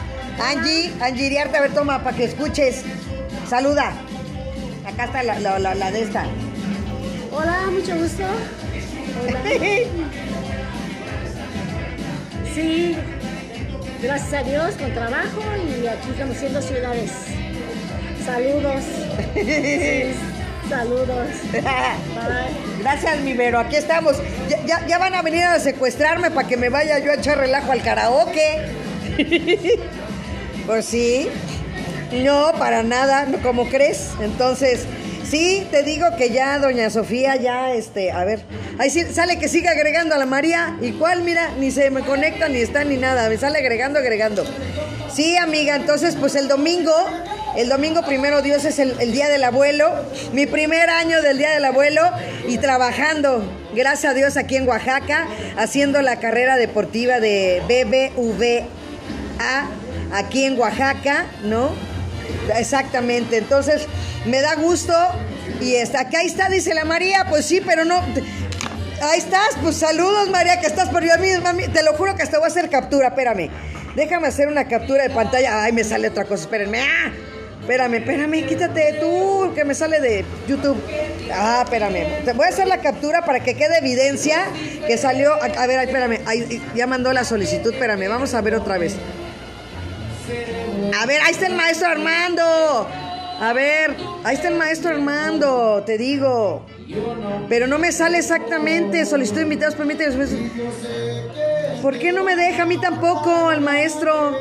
[0.42, 2.82] Angie, Angie Iriarte, a ver, toma, para que escuches.
[3.48, 3.92] Saluda.
[4.86, 6.24] Acá está la, de esta.
[7.32, 8.24] Hola, mucho gusto.
[12.54, 12.96] Sí,
[14.02, 17.12] gracias a Dios con trabajo y aquí conociendo ciudades.
[18.24, 18.82] Saludos.
[20.68, 21.28] saludos.
[22.80, 23.58] Gracias, mi Vero.
[23.60, 24.16] Aquí estamos.
[24.66, 27.82] Ya, van a venir a secuestrarme para que me vaya yo a echar relajo al
[27.82, 28.58] karaoke.
[30.66, 31.28] pues sí.
[32.12, 34.10] No, para nada, ¿cómo crees?
[34.20, 34.86] Entonces,
[35.30, 38.40] Sí, te digo que ya, doña Sofía, ya, este, a ver,
[38.78, 42.00] ahí sí, sale que siga agregando a la María, y cuál, mira, ni se me
[42.00, 44.44] conecta, ni está, ni nada, me sale agregando, agregando.
[45.14, 46.92] Sí, amiga, entonces, pues el domingo,
[47.56, 49.88] el domingo primero Dios es el, el, Día del Abuelo,
[50.32, 52.02] mi primer año del Día del Abuelo
[52.48, 58.66] y trabajando, gracias a Dios, aquí en Oaxaca, haciendo la carrera deportiva de BBVA,
[60.12, 61.70] aquí en Oaxaca, ¿no?
[62.56, 63.86] Exactamente, entonces
[64.26, 64.94] me da gusto.
[65.60, 68.00] Y está, acá está, dice la María, pues sí, pero no.
[69.02, 71.54] Ahí estás, pues saludos María, que estás por yo misma.
[71.72, 73.50] Te lo juro que hasta voy a hacer captura, espérame.
[73.94, 75.62] Déjame hacer una captura de pantalla.
[75.62, 76.80] Ay, me sale otra cosa, espérenme.
[76.80, 77.12] ¡Ah!
[77.60, 80.82] Espérame, espérame, quítate tú, que me sale de YouTube.
[81.32, 82.24] Ah, espérame.
[82.24, 84.46] Te voy a hacer la captura para que quede evidencia
[84.86, 85.34] que salió.
[85.34, 86.20] A, ver, espérame.
[86.74, 88.08] ya mandó la solicitud, espérame.
[88.08, 88.96] Vamos a ver otra vez.
[90.98, 92.88] A ver, ahí está el maestro Armando.
[93.40, 96.66] A ver, ahí está el maestro Armando, te digo.
[97.48, 99.06] Pero no me sale exactamente.
[99.06, 100.26] Solicitud invitados, permíteme.
[101.82, 104.36] ¿Por qué no me deja a mí tampoco el maestro?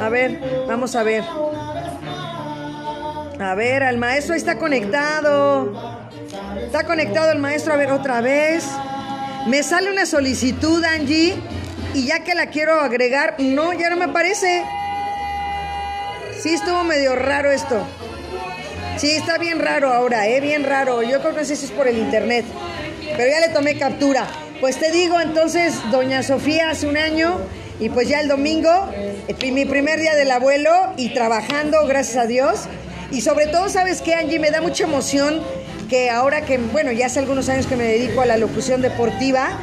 [0.00, 1.22] A ver, vamos a ver.
[3.40, 6.08] A ver, el maestro está conectado.
[6.64, 7.72] Está conectado el maestro.
[7.72, 8.66] A ver, otra vez.
[9.46, 11.36] Me sale una solicitud, Angie.
[11.94, 14.64] Y ya que la quiero agregar, no, ya no me aparece.
[16.42, 17.86] Sí, estuvo medio raro esto.
[18.96, 20.40] Sí, está bien raro ahora, ¿eh?
[20.40, 21.02] Bien raro.
[21.02, 22.46] Yo creo que eso es por el internet.
[23.14, 24.26] Pero ya le tomé captura.
[24.58, 27.38] Pues te digo, entonces, doña Sofía hace un año
[27.78, 32.26] y pues ya el domingo, eh, mi primer día del abuelo y trabajando, gracias a
[32.26, 32.60] Dios.
[33.10, 34.38] Y sobre todo, ¿sabes qué, Angie?
[34.38, 35.42] Me da mucha emoción
[35.90, 39.58] que ahora que, bueno, ya hace algunos años que me dedico a la locución deportiva,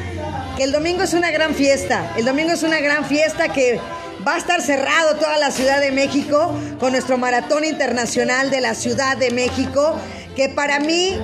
[0.57, 2.13] que el domingo es una gran fiesta.
[2.17, 3.79] El domingo es una gran fiesta que
[4.27, 8.73] Va a estar cerrado toda la Ciudad de México con nuestro maratón internacional de la
[8.73, 9.95] Ciudad de México,
[10.35, 11.17] que para mí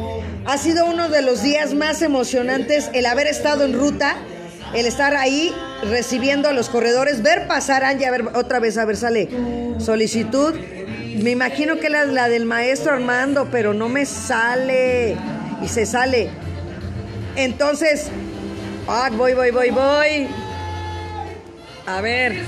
[0.45, 4.15] ha sido uno de los días más emocionantes el haber estado en ruta,
[4.73, 8.85] el estar ahí recibiendo a los corredores, ver pasar, Angie, a ver, otra vez, a
[8.85, 9.27] ver, sale
[9.79, 10.55] solicitud.
[11.21, 15.17] Me imagino que la, la del maestro Armando, pero no me sale.
[15.61, 16.29] Y se sale.
[17.35, 18.07] Entonces,
[18.87, 20.27] ah, voy, voy, voy, voy.
[21.85, 22.45] A ver.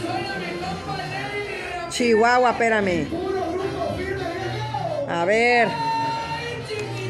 [1.96, 3.08] Chihuahua, espérame.
[5.08, 5.70] A ver.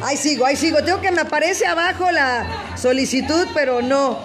[0.03, 0.83] Ahí sigo, ahí sigo.
[0.83, 2.45] Tengo que me aparece abajo la
[2.77, 4.19] solicitud, pero no.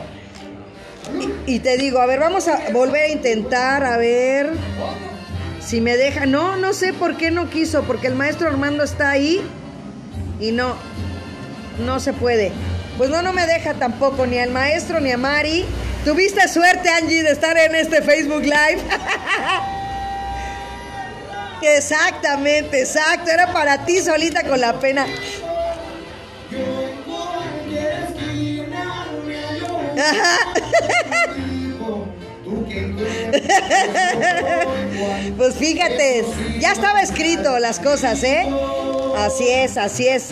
[1.47, 4.51] Y, y te digo, a ver, vamos a volver a intentar, a ver
[5.65, 6.27] si me deja.
[6.27, 9.41] No, no sé por qué no quiso, porque el maestro Armando está ahí
[10.41, 10.75] y no,
[11.87, 12.53] no se puede.
[12.99, 15.65] Pues no, no me deja tampoco, ni al maestro ni a Mari.
[16.05, 18.83] Tuviste suerte, Angie, de estar en este Facebook Live.
[21.63, 23.31] Exactamente, exacto.
[23.31, 25.07] Era para ti solita con la pena.
[35.37, 36.25] pues fíjate,
[36.59, 38.49] ya estaba escrito las cosas, ¿eh?
[39.17, 40.31] Así es, así es.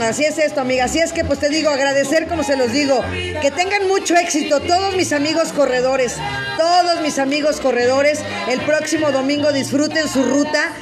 [0.00, 0.84] Así es esto, amiga.
[0.84, 3.00] Así es que, pues te digo, agradecer, como se los digo,
[3.40, 6.16] que tengan mucho éxito todos mis amigos corredores,
[6.58, 8.20] todos mis amigos corredores.
[8.48, 10.72] El próximo domingo disfruten su ruta,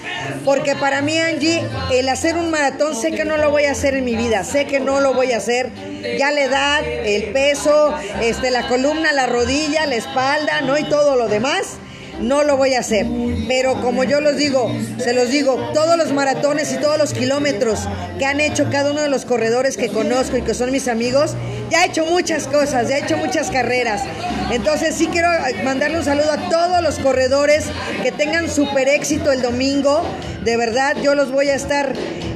[0.45, 3.95] porque para mí, Angie, el hacer un maratón, sé que no lo voy a hacer
[3.95, 5.71] en mi vida, sé que no lo voy a hacer.
[6.19, 10.79] Ya la edad, el peso, este, la columna, la rodilla, la espalda, ¿no?
[10.79, 11.77] Y todo lo demás
[12.21, 13.07] no lo voy a hacer.
[13.49, 17.81] Pero como yo los digo, se los digo, todos los maratones y todos los kilómetros
[18.19, 21.35] que han hecho cada uno de los corredores que conozco y que son mis amigos,
[21.71, 24.03] ya he hecho muchas cosas, ya he hecho muchas carreras.
[24.51, 25.29] Entonces sí quiero
[25.65, 27.65] mandarle un saludo a todos los corredores
[28.03, 30.03] que tengan súper éxito el domingo.
[30.45, 31.93] De verdad, yo los voy a estar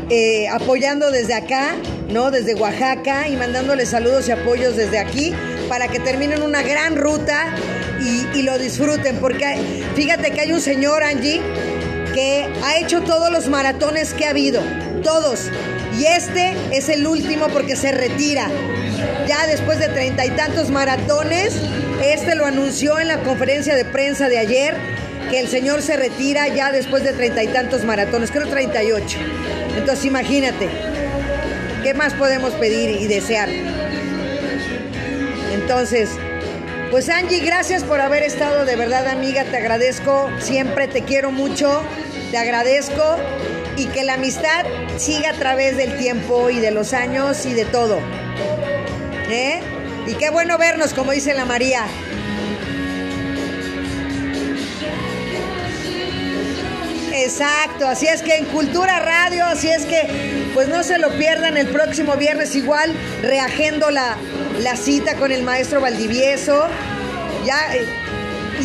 [0.09, 1.75] eh, apoyando desde acá,
[2.09, 2.31] ¿no?
[2.31, 5.35] Desde Oaxaca y mandándoles saludos y apoyos desde aquí
[5.69, 7.55] para que terminen una gran ruta
[8.07, 9.17] y, lo disfruten.
[9.17, 9.57] Porque
[9.95, 11.41] fíjate que hay un señor, Angie,
[12.15, 14.63] que ha hecho todos los maratones que ha habido,
[15.03, 15.51] todos.
[15.99, 18.49] Y este es el último porque se retira.
[19.27, 21.55] Ya después de treinta y tantos maratones,
[22.03, 24.75] este lo anunció en la conferencia de prensa de ayer,
[25.31, 29.19] que el señor se retira ya después de treinta y tantos maratones, creo 38.
[29.77, 30.69] Entonces imagínate,
[31.83, 33.49] ¿qué más podemos pedir y desear?
[35.53, 36.11] Entonces,
[36.91, 41.83] pues Angie, gracias por haber estado de verdad amiga, te agradezco, siempre te quiero mucho,
[42.31, 43.17] te agradezco
[43.77, 44.65] y que la amistad
[44.97, 47.99] siga a través del tiempo y de los años y de todo.
[49.29, 49.61] ¿Eh?
[50.07, 51.85] Y qué bueno vernos, como dice la María.
[57.13, 61.57] Exacto, así es que en Cultura Radio, así es que pues no se lo pierdan
[61.57, 64.17] el próximo viernes igual, reagendo la,
[64.61, 66.67] la cita con el maestro Valdivieso.
[67.45, 67.87] Ya, eh,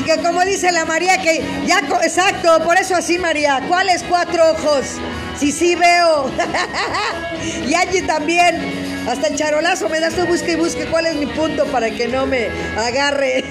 [0.05, 4.85] que como dice la María, que ya, exacto, por eso así María, ¿cuáles cuatro ojos?
[5.37, 6.31] Sí, sí veo.
[7.67, 8.91] y allí también.
[9.07, 12.07] Hasta el charolazo me das tu busque y busque cuál es mi punto para que
[12.07, 13.43] no me agarre.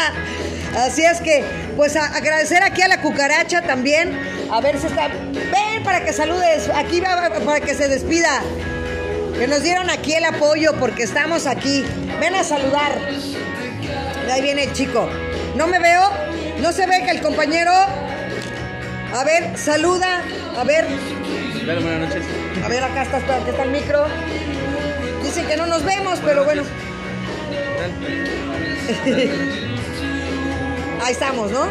[0.76, 1.44] Así es que,
[1.76, 4.18] pues a agradecer aquí a la cucaracha también.
[4.50, 5.08] A ver si está.
[5.08, 6.68] Ven para que saludes.
[6.74, 8.42] Aquí va para que se despida.
[9.38, 11.84] Que nos dieron aquí el apoyo porque estamos aquí.
[12.20, 12.98] Ven a saludar.
[14.30, 15.08] Ahí viene el chico.
[15.56, 16.10] No me veo.
[16.60, 17.72] No se ve que el compañero.
[17.72, 20.22] A ver, saluda.
[20.56, 20.86] A ver.
[21.64, 22.24] Buenas noches.
[22.64, 24.06] A ver, acá está, aquí está el micro.
[25.22, 26.62] Dicen que no nos vemos, pero bueno.
[31.02, 31.66] Ahí estamos, ¿no?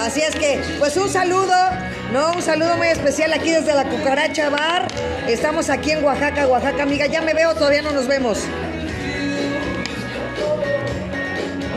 [0.00, 1.54] Así es que, pues un saludo,
[2.12, 2.32] ¿no?
[2.32, 4.86] Un saludo muy especial aquí desde la Cucaracha Bar.
[5.26, 7.06] Estamos aquí en Oaxaca, Oaxaca, amiga.
[7.06, 8.44] Ya me veo, todavía no nos vemos.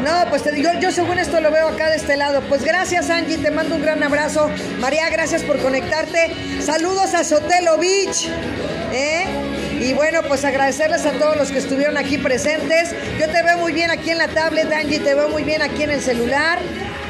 [0.03, 2.41] No, pues te digo, yo según esto lo veo acá de este lado.
[2.49, 4.49] Pues gracias, Angie, te mando un gran abrazo.
[4.79, 6.31] María, gracias por conectarte.
[6.61, 8.27] Saludos a Sotelo Beach.
[8.91, 9.25] ¿eh?
[9.79, 12.95] Y bueno, pues agradecerles a todos los que estuvieron aquí presentes.
[13.19, 15.83] Yo te veo muy bien aquí en la tablet, Angie, te veo muy bien aquí
[15.83, 16.59] en el celular.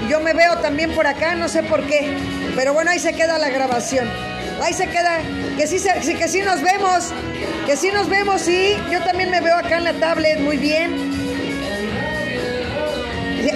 [0.06, 2.10] Y yo me veo también por acá, no sé por qué.
[2.56, 4.10] Pero bueno, ahí se queda la grabación.
[4.62, 5.20] Ahí se queda,
[5.58, 5.80] que sí,
[6.16, 7.12] que sí nos vemos,
[7.66, 8.76] que sí nos vemos, sí.
[8.92, 11.12] Yo también me veo acá en la tablet muy bien.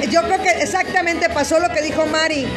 [0.09, 2.47] Yo creo que exactamente pasó lo que dijo Mari,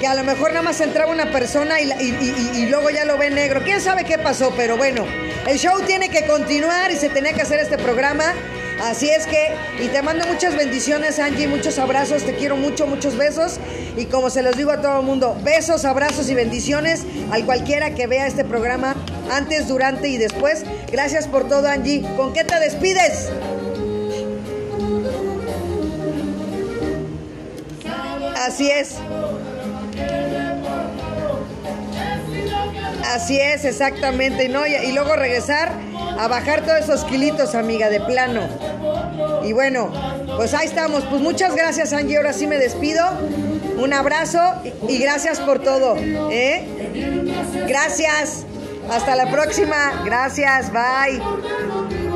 [0.00, 3.04] que a lo mejor nada más entraba una persona y, y, y, y, luego ya
[3.04, 3.62] lo ve negro.
[3.62, 4.54] ¿Quién sabe qué pasó?
[4.56, 5.04] Pero bueno,
[5.46, 8.32] el show tiene que continuar y se tenía que hacer este programa.
[8.82, 13.16] Así es que, y te mando muchas bendiciones, Angie, muchos abrazos, te quiero mucho, muchos
[13.16, 13.58] besos.
[13.96, 17.94] Y como se los digo a todo el mundo, besos, abrazos y bendiciones al cualquiera
[17.94, 18.94] que vea este programa
[19.32, 20.64] antes, durante y después.
[20.92, 22.02] Gracias por todo, Angie.
[22.16, 23.30] ¿Con qué te despides?
[28.36, 28.94] Así es.
[33.08, 34.48] Así es, exactamente.
[34.48, 34.66] ¿no?
[34.66, 35.72] Y, y, luego regresar
[36.18, 38.48] a bajar todos esos kilitos, amiga, de plano.
[39.44, 39.92] Y bueno,
[40.36, 41.04] pues ahí estamos.
[41.04, 42.16] Pues muchas gracias, Angie.
[42.16, 43.04] Ahora sí me despido.
[43.78, 44.40] Un abrazo
[44.88, 45.96] y gracias por todo.
[45.96, 46.66] ¿eh?
[47.68, 48.44] Gracias.
[48.90, 50.02] Hasta la próxima.
[50.04, 50.72] Gracias.
[50.72, 52.07] Bye.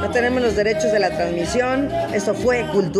[0.00, 1.90] No tenemos los derechos de la transmisión.
[2.12, 2.92] Eso fue cultura.